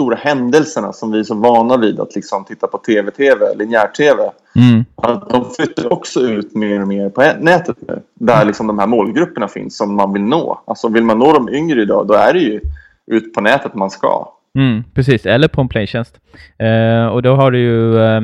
stora 0.00 0.16
händelserna 0.16 0.92
som 0.92 1.12
vi 1.12 1.18
är 1.18 1.24
så 1.24 1.34
vana 1.34 1.76
vid 1.76 2.00
att 2.00 2.14
liksom 2.14 2.44
titta 2.44 2.66
på 2.66 2.78
tv-tv, 2.78 3.54
linjär-tv. 3.54 4.22
Mm. 4.56 4.84
de 5.30 5.50
flyttar 5.56 5.92
också 5.92 6.20
ut 6.20 6.54
mer 6.54 6.82
och 6.82 6.88
mer 6.88 7.08
på 7.08 7.32
nätet 7.40 7.76
nu. 7.88 8.02
Där 8.14 8.44
liksom 8.44 8.66
de 8.66 8.78
här 8.78 8.86
målgrupperna 8.86 9.48
finns 9.48 9.76
som 9.76 9.96
man 9.96 10.12
vill 10.12 10.22
nå. 10.22 10.62
Alltså 10.66 10.88
vill 10.88 11.04
man 11.04 11.18
nå 11.18 11.32
de 11.32 11.48
yngre 11.48 11.82
idag, 11.82 12.06
då 12.06 12.14
är 12.14 12.32
det 12.32 12.38
ju 12.38 12.60
ut 13.06 13.34
på 13.34 13.40
nätet 13.40 13.74
man 13.74 13.90
ska. 13.90 14.32
Mm, 14.54 14.84
precis, 14.94 15.26
eller 15.26 15.48
på 15.48 15.60
en 15.60 15.68
playtjänst. 15.68 16.20
Eh, 16.58 17.06
och 17.06 17.22
då 17.22 17.34
har 17.34 17.50
du 17.50 17.58
ju 17.58 17.98
eh, 17.98 18.22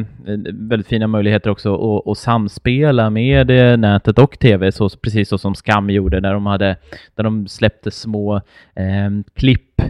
väldigt 0.52 0.86
fina 0.86 1.06
möjligheter 1.06 1.50
också 1.50 1.74
att, 1.74 2.08
att 2.08 2.18
samspela 2.18 3.10
med 3.10 3.50
eh, 3.50 3.76
nätet 3.76 4.18
och 4.18 4.38
tv, 4.38 4.72
så, 4.72 4.88
precis 4.88 5.28
så 5.28 5.38
som 5.38 5.54
Skam 5.54 5.90
gjorde 5.90 6.20
när 6.20 6.32
de, 6.32 6.46
hade, 6.46 6.76
där 7.14 7.24
de 7.24 7.48
släppte 7.48 7.90
små 7.90 8.36
eh, 8.74 9.10
klipp 9.34 9.82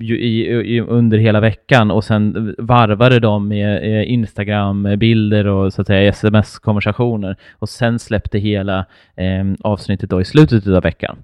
i, 0.00 0.46
i, 0.76 0.80
under 0.80 1.18
hela 1.18 1.40
veckan 1.40 1.90
och 1.90 2.04
sen 2.04 2.54
varvade 2.58 3.20
de 3.20 3.48
med 3.48 3.76
eh, 3.76 4.12
Instagram-bilder 4.12 5.46
och 5.46 5.72
så 5.72 5.80
att 5.80 5.86
säga 5.86 6.08
sms-konversationer 6.08 7.36
och 7.58 7.68
sen 7.68 7.98
släppte 7.98 8.38
hela 8.38 8.78
eh, 9.16 9.44
avsnittet 9.60 10.10
då 10.10 10.20
i 10.20 10.24
slutet 10.24 10.66
av 10.66 10.82
veckan. 10.82 11.16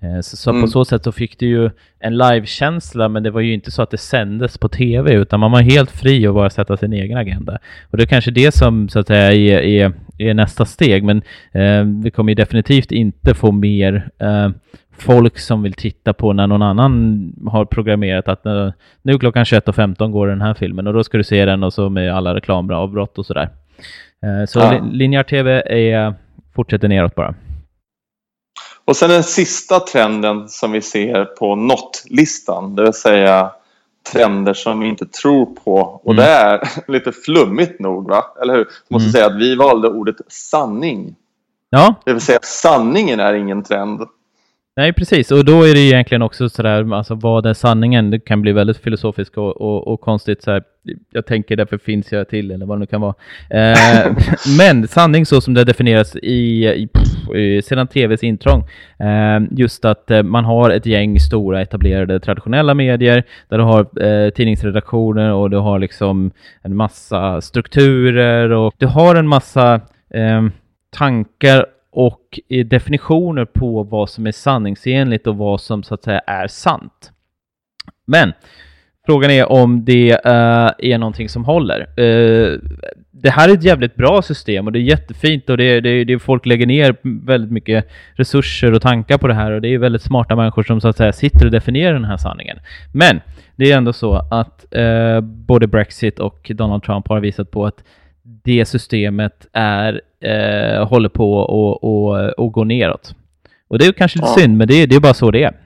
Eh, 0.00 0.20
så, 0.20 0.36
så 0.36 0.50
mm. 0.50 0.62
på 0.62 0.68
så 0.68 0.84
sätt 0.84 1.04
så 1.04 1.12
fick 1.12 1.38
du 1.38 1.46
ju 1.46 1.70
en 1.98 2.18
live-känsla 2.18 3.08
men 3.08 3.22
det 3.22 3.30
var 3.30 3.40
ju 3.40 3.54
inte 3.54 3.70
så 3.70 3.82
att 3.82 3.90
det 3.90 3.98
sändes 3.98 4.58
på 4.58 4.68
tv 4.68 5.14
utan 5.14 5.40
man 5.40 5.52
var 5.52 5.60
helt 5.60 5.90
fri 5.90 6.26
att 6.26 6.34
bara 6.34 6.50
sätta 6.50 6.76
sin 6.76 6.92
egen 6.92 7.18
agenda. 7.18 7.58
Och 7.90 7.96
det 7.96 8.04
är 8.04 8.06
kanske 8.06 8.30
det 8.30 8.54
som 8.54 8.88
så 8.88 8.98
att 8.98 9.06
säga 9.06 9.32
är, 9.32 9.60
är, 9.60 9.92
är 10.18 10.34
nästa 10.34 10.64
steg 10.64 11.04
men 11.04 11.22
eh, 11.52 11.84
vi 12.02 12.10
kommer 12.10 12.30
ju 12.30 12.34
definitivt 12.34 12.92
inte 12.92 13.34
få 13.34 13.52
mer 13.52 14.10
eh, 14.18 14.50
folk 15.00 15.38
som 15.38 15.62
vill 15.62 15.72
titta 15.72 16.12
på 16.12 16.32
när 16.32 16.46
någon 16.46 16.62
annan 16.62 17.32
har 17.46 17.64
programmerat 17.64 18.28
att 18.28 18.44
nu, 18.44 18.72
nu 19.02 19.18
klockan 19.18 19.44
21.15 19.44 20.10
går 20.10 20.26
den 20.26 20.40
här 20.40 20.54
filmen 20.54 20.86
och 20.86 20.92
då 20.92 21.04
ska 21.04 21.18
du 21.18 21.24
se 21.24 21.44
den 21.44 21.62
och 21.62 21.72
så 21.72 21.88
med 21.88 22.14
alla 22.14 22.34
reklamavbrott 22.34 23.18
och 23.18 23.26
sådär. 23.26 23.50
Eh, 24.22 24.46
så 24.48 24.58
ja. 24.58 24.80
linjär 24.92 25.22
tv 25.22 25.62
är, 25.66 26.14
fortsätter 26.54 26.88
neråt 26.88 27.14
bara. 27.14 27.34
Och 28.84 28.96
sen 28.96 29.10
den 29.10 29.22
sista 29.22 29.80
trenden 29.80 30.48
som 30.48 30.72
vi 30.72 30.80
ser 30.80 31.24
på 31.24 31.54
not-listan, 31.54 32.74
det 32.74 32.82
vill 32.82 32.92
säga 32.92 33.50
trender 34.12 34.54
som 34.54 34.80
vi 34.80 34.88
inte 34.88 35.06
tror 35.06 35.46
på. 35.46 35.74
Och 36.04 36.12
mm. 36.12 36.24
det 36.24 36.30
är 36.30 36.68
lite 36.92 37.12
flummigt 37.12 37.80
nog, 37.80 38.08
va? 38.08 38.24
eller 38.42 38.54
hur? 38.54 38.66
Jag 38.88 38.94
måste 38.94 39.04
mm. 39.04 39.12
säga 39.12 39.26
att 39.26 39.40
vi 39.40 39.54
valde 39.54 39.88
ordet 39.88 40.16
sanning. 40.28 41.14
Ja. 41.70 41.94
Det 42.04 42.12
vill 42.12 42.22
säga 42.22 42.38
sanningen 42.42 43.20
är 43.20 43.32
ingen 43.32 43.62
trend. 43.62 44.00
Nej, 44.76 44.92
precis. 44.92 45.30
Och 45.30 45.44
då 45.44 45.62
är 45.62 45.74
det 45.74 45.80
egentligen 45.80 46.22
också 46.22 46.48
sådär, 46.48 46.94
alltså 46.94 47.14
vad 47.14 47.46
är 47.46 47.54
sanningen? 47.54 48.10
Det 48.10 48.18
kan 48.18 48.42
bli 48.42 48.52
väldigt 48.52 48.76
filosofiskt 48.76 49.36
och, 49.36 49.60
och, 49.60 49.88
och 49.88 50.00
konstigt. 50.00 50.42
Så 50.42 50.60
jag 51.10 51.26
tänker 51.26 51.56
därför 51.56 51.78
finns 51.78 52.12
jag 52.12 52.28
till, 52.28 52.50
eller 52.50 52.66
vad 52.66 52.76
det 52.76 52.80
nu 52.80 52.86
kan 52.86 53.00
vara. 53.00 53.14
Eh, 53.50 54.12
men 54.58 54.88
sanning 54.88 55.26
så 55.26 55.40
som 55.40 55.54
det 55.54 55.64
definieras 55.64 56.16
i, 56.16 56.66
i, 56.66 56.88
i 57.38 57.62
sedan 57.62 57.86
tvs 57.86 58.22
intrång, 58.22 58.64
eh, 58.98 59.40
just 59.50 59.84
att 59.84 60.10
eh, 60.10 60.22
man 60.22 60.44
har 60.44 60.70
ett 60.70 60.86
gäng 60.86 61.20
stora 61.20 61.62
etablerade 61.62 62.20
traditionella 62.20 62.74
medier, 62.74 63.24
där 63.48 63.58
du 63.58 63.64
har 63.64 64.04
eh, 64.04 64.30
tidningsredaktioner 64.30 65.32
och 65.32 65.50
du 65.50 65.56
har 65.56 65.78
liksom 65.78 66.30
en 66.62 66.76
massa 66.76 67.40
strukturer 67.40 68.50
och 68.50 68.74
du 68.78 68.86
har 68.86 69.14
en 69.14 69.28
massa 69.28 69.74
eh, 70.14 70.42
tankar 70.90 71.66
och 71.90 72.40
eh, 72.48 72.66
definitioner 72.66 73.44
på 73.44 73.82
vad 73.82 74.10
som 74.10 74.26
är 74.26 74.32
sanningsenligt 74.32 75.26
och 75.26 75.36
vad 75.36 75.60
som 75.60 75.82
så 75.82 75.94
att 75.94 76.02
säga 76.02 76.18
är 76.18 76.46
sant. 76.46 77.12
Men 78.06 78.32
frågan 79.06 79.30
är 79.30 79.52
om 79.52 79.84
det 79.84 80.12
uh, 80.12 80.70
är 80.78 80.98
någonting 80.98 81.28
som 81.28 81.44
håller. 81.44 81.80
Uh, 82.00 82.58
det 83.10 83.30
här 83.30 83.48
är 83.48 83.54
ett 83.54 83.64
jävligt 83.64 83.94
bra 83.94 84.22
system 84.22 84.66
och 84.66 84.72
det 84.72 84.78
är 84.78 84.82
jättefint 84.82 85.50
och 85.50 85.56
det, 85.56 85.80
det, 85.80 86.04
det, 86.04 86.18
folk 86.18 86.46
lägger 86.46 86.66
ner 86.66 86.96
väldigt 87.26 87.52
mycket 87.52 87.88
resurser 88.14 88.72
och 88.72 88.82
tankar 88.82 89.18
på 89.18 89.28
det 89.28 89.34
här 89.34 89.52
och 89.52 89.60
det 89.60 89.68
är 89.68 89.78
väldigt 89.78 90.02
smarta 90.02 90.36
människor 90.36 90.62
som 90.62 90.80
så 90.80 90.88
att 90.88 90.96
säga 90.96 91.12
sitter 91.12 91.44
och 91.44 91.52
definierar 91.52 91.92
den 91.92 92.04
här 92.04 92.16
sanningen. 92.16 92.58
Men 92.92 93.20
det 93.56 93.72
är 93.72 93.76
ändå 93.76 93.92
så 93.92 94.14
att 94.30 94.64
uh, 94.76 95.20
både 95.20 95.66
Brexit 95.66 96.18
och 96.18 96.50
Donald 96.54 96.82
Trump 96.82 97.08
har 97.08 97.20
visat 97.20 97.50
på 97.50 97.66
att 97.66 97.84
det 98.22 98.64
systemet 98.64 99.46
är, 99.52 100.00
eh, 100.20 100.88
håller 100.88 101.08
på 101.08 101.42
att 101.42 101.82
och, 101.82 102.38
och 102.38 102.52
gå 102.52 102.64
neråt. 102.64 103.14
Och 103.68 103.78
det 103.78 103.86
är 103.86 103.92
kanske 103.92 104.18
lite 104.18 104.30
ja. 104.30 104.40
synd, 104.40 104.56
men 104.56 104.68
det, 104.68 104.86
det 104.86 104.96
är 104.96 105.00
bara 105.00 105.14
så 105.14 105.30
det 105.30 105.42
är. 105.42 105.56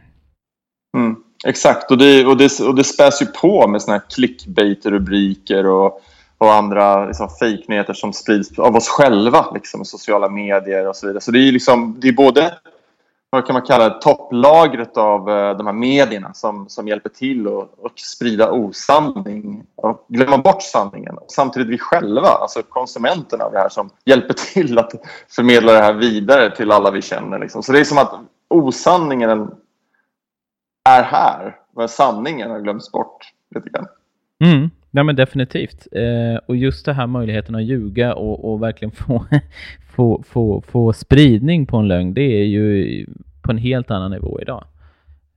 Mm, 0.96 1.16
exakt, 1.46 1.90
och 1.90 1.98
det, 1.98 2.26
och, 2.26 2.36
det, 2.36 2.60
och 2.60 2.74
det 2.74 2.84
späs 2.84 3.22
ju 3.22 3.26
på 3.26 3.68
med 3.68 3.82
såna 3.82 3.96
här 3.96 4.04
clickbait-rubriker 4.10 5.66
och, 5.66 6.00
och 6.38 6.54
andra 6.54 7.06
liksom, 7.06 7.28
fejknyheter 7.40 7.94
som 7.94 8.12
sprids 8.12 8.58
av 8.58 8.76
oss 8.76 8.88
själva 8.88 9.46
liksom, 9.54 9.82
i 9.82 9.84
sociala 9.84 10.28
medier 10.28 10.88
och 10.88 10.96
så 10.96 11.06
vidare. 11.06 11.20
Så 11.20 11.30
det 11.30 11.38
är, 11.38 11.52
liksom, 11.52 11.96
det 12.00 12.08
är 12.08 12.12
både 12.12 12.54
vad 13.34 13.46
kan 13.46 13.54
man 13.54 13.62
kalla 13.62 13.88
det, 13.88 14.00
topplagret 14.00 14.96
av 14.96 15.30
eh, 15.30 15.56
de 15.56 15.66
här 15.66 15.72
medierna 15.72 16.34
som, 16.34 16.68
som 16.68 16.88
hjälper 16.88 17.08
till 17.08 17.46
att 17.84 17.98
sprida 17.98 18.52
osanning 18.52 19.66
och 19.74 20.06
glömma 20.08 20.38
bort 20.38 20.62
sanningen. 20.62 21.18
Samtidigt 21.28 21.68
vi 21.68 21.78
själva, 21.78 22.28
alltså 22.28 22.62
konsumenterna 22.62 23.44
av 23.44 23.52
det 23.52 23.58
här 23.58 23.68
som 23.68 23.90
hjälper 24.04 24.34
till 24.34 24.78
att 24.78 24.92
förmedla 25.28 25.72
det 25.72 25.78
här 25.78 25.92
vidare 25.92 26.56
till 26.56 26.70
alla 26.70 26.90
vi 26.90 27.02
känner. 27.02 27.38
Liksom. 27.38 27.62
Så 27.62 27.72
det 27.72 27.80
är 27.80 27.84
som 27.84 27.98
att 27.98 28.20
osanningen 28.48 29.50
är 30.88 31.02
här, 31.02 31.56
men 31.76 31.88
sanningen 31.88 32.50
har 32.50 32.60
glömts 32.60 32.92
bort 32.92 33.32
lite 33.54 33.68
grann. 33.68 33.86
Mm. 34.44 34.70
Nej 34.94 35.04
men 35.04 35.16
definitivt. 35.16 35.86
Eh, 35.92 36.40
och 36.46 36.56
just 36.56 36.86
det 36.86 36.92
här 36.92 37.06
möjligheten 37.06 37.54
att 37.54 37.64
ljuga 37.64 38.14
och, 38.14 38.52
och 38.52 38.62
verkligen 38.62 38.92
få, 38.92 39.24
få, 39.90 40.22
få, 40.26 40.60
få 40.60 40.92
spridning 40.92 41.66
på 41.66 41.76
en 41.76 41.88
lögn, 41.88 42.14
det 42.14 42.40
är 42.40 42.44
ju 42.44 43.06
på 43.42 43.50
en 43.50 43.58
helt 43.58 43.90
annan 43.90 44.10
nivå 44.10 44.38
idag. 44.42 44.64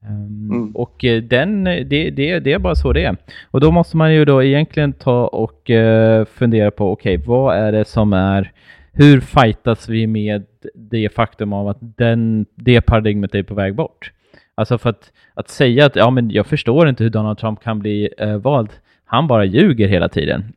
Um, 0.10 0.50
mm. 0.52 0.76
Och 0.76 1.06
eh, 1.06 1.24
den, 1.24 1.64
det, 1.64 2.10
det, 2.10 2.40
det 2.40 2.54
är 2.54 2.60
bara 2.60 2.76
så 2.76 2.94
det 2.94 3.04
är. 3.04 3.18
Och 3.52 3.62
då 3.62 3.72
måste 3.72 3.98
man 3.98 4.14
ju 4.14 4.26
då 4.26 4.44
egentligen 4.44 4.94
ta 4.94 5.28
och 5.28 5.70
uh, 5.70 6.26
fundera 6.26 6.72
på, 6.72 6.92
okej, 6.92 7.16
okay, 7.16 7.28
vad 7.28 7.58
är 7.58 7.72
det 7.72 7.86
som 7.86 8.14
är, 8.14 8.52
hur 8.92 9.20
fightas 9.20 9.90
vi 9.90 10.08
med 10.08 10.46
det 10.76 11.14
faktum 11.14 11.54
av 11.54 11.68
att 11.68 11.78
den, 11.80 12.46
det 12.56 12.82
paradigmet 12.82 13.36
är 13.36 13.44
på 13.44 13.54
väg 13.54 13.76
bort? 13.76 14.12
Alltså 14.56 14.78
för 14.78 14.90
att, 14.90 15.12
att 15.34 15.50
säga 15.50 15.86
att 15.86 15.96
ja, 15.96 16.10
men 16.10 16.32
jag 16.32 16.46
förstår 16.46 16.90
inte 16.90 17.04
hur 17.04 17.12
Donald 17.12 17.38
Trump 17.38 17.64
kan 17.64 17.80
bli 17.80 18.10
uh, 18.22 18.36
vald, 18.36 18.70
han 19.08 19.28
bara 19.28 19.46
ljuger 19.46 19.88
hela 19.88 20.10
tiden. 20.10 20.54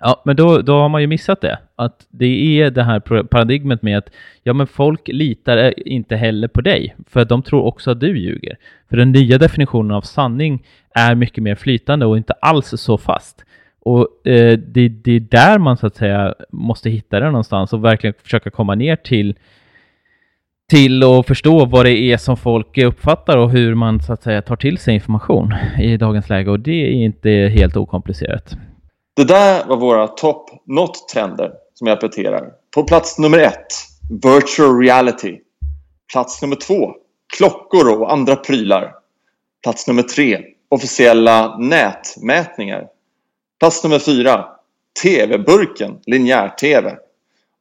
Ja, 0.00 0.22
men 0.24 0.36
då, 0.36 0.62
då 0.62 0.78
har 0.78 0.88
man 0.88 1.00
ju 1.00 1.06
missat 1.06 1.40
det. 1.40 1.58
Att 1.76 2.06
det 2.10 2.60
är 2.60 2.70
det 2.70 2.82
här 2.82 3.00
paradigmet 3.22 3.82
med 3.82 3.98
att 3.98 4.10
ja, 4.42 4.52
men 4.52 4.66
folk 4.66 5.08
litar 5.08 5.56
eh, 5.56 5.72
inte 5.76 6.16
heller 6.16 6.48
på 6.48 6.60
dig, 6.60 6.96
för 7.06 7.24
de 7.24 7.42
tror 7.42 7.62
också 7.62 7.90
att 7.90 8.00
du 8.00 8.18
ljuger. 8.18 8.56
För 8.88 8.96
den 8.96 9.12
nya 9.12 9.38
definitionen 9.38 9.90
av 9.90 10.00
sanning 10.00 10.64
är 10.94 11.14
mycket 11.14 11.42
mer 11.42 11.54
flytande 11.54 12.06
och 12.06 12.16
inte 12.16 12.32
alls 12.32 12.66
så 12.66 12.98
fast. 12.98 13.44
Och 13.80 14.26
eh, 14.26 14.58
det, 14.58 14.88
det 14.88 15.12
är 15.12 15.20
där 15.20 15.58
man 15.58 15.76
så 15.76 15.86
att 15.86 15.96
säga 15.96 16.34
måste 16.50 16.90
hitta 16.90 17.20
det 17.20 17.26
någonstans 17.26 17.72
och 17.72 17.84
verkligen 17.84 18.14
försöka 18.22 18.50
komma 18.50 18.74
ner 18.74 18.96
till 18.96 19.34
till 20.70 21.02
att 21.02 21.26
förstå 21.26 21.64
vad 21.64 21.84
det 21.86 21.98
är 21.98 22.16
som 22.16 22.36
folk 22.36 22.78
uppfattar 22.78 23.36
och 23.36 23.50
hur 23.50 23.74
man 23.74 24.02
så 24.02 24.12
att 24.12 24.22
säga 24.22 24.42
tar 24.42 24.56
till 24.56 24.78
sig 24.78 24.94
information 24.94 25.54
i 25.80 25.96
dagens 25.96 26.28
läge 26.28 26.50
och 26.50 26.60
det 26.60 26.86
är 26.86 27.04
inte 27.04 27.30
helt 27.30 27.76
okomplicerat. 27.76 28.52
Det 29.16 29.24
där 29.24 29.64
var 29.66 29.76
våra 29.76 30.08
top 30.08 30.50
not-trender 30.66 31.50
som 31.74 31.86
jag 31.86 31.96
repeterar. 31.96 32.50
På 32.74 32.84
plats 32.84 33.18
nummer 33.18 33.38
ett, 33.38 33.66
virtual 34.22 34.78
reality. 34.78 35.38
Plats 36.12 36.42
nummer 36.42 36.56
två, 36.56 36.94
klockor 37.36 38.00
och 38.00 38.12
andra 38.12 38.36
prylar. 38.36 38.94
Plats 39.62 39.86
nummer 39.86 40.02
tre, 40.02 40.40
officiella 40.68 41.58
nätmätningar. 41.58 42.86
Plats 43.60 43.84
nummer 43.84 43.98
fyra, 43.98 44.44
TV-burken, 45.02 45.98
linjär-TV. 46.06 46.96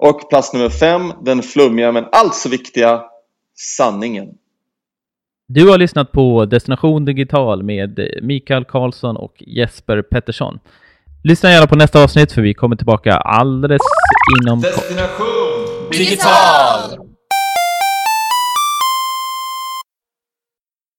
Och 0.03 0.29
plats 0.29 0.53
nummer 0.53 0.69
fem, 0.69 1.13
den 1.21 1.43
flummiga 1.43 1.91
men 1.91 2.05
allt 2.11 2.35
så 2.35 2.49
viktiga 2.49 3.03
sanningen. 3.55 4.27
Du 5.47 5.69
har 5.69 5.77
lyssnat 5.77 6.11
på 6.11 6.45
Destination 6.45 7.05
Digital 7.05 7.63
med 7.63 7.99
Mikael 8.21 8.65
Karlsson 8.65 9.17
och 9.17 9.33
Jesper 9.47 10.01
Pettersson. 10.01 10.59
Lyssna 11.23 11.51
gärna 11.51 11.67
på 11.67 11.75
nästa 11.75 12.03
avsnitt 12.03 12.31
för 12.31 12.41
vi 12.41 12.53
kommer 12.53 12.75
tillbaka 12.75 13.13
alldeles 13.13 13.81
inom 14.41 14.61
Destination 14.61 15.89
Digital! 15.91 17.08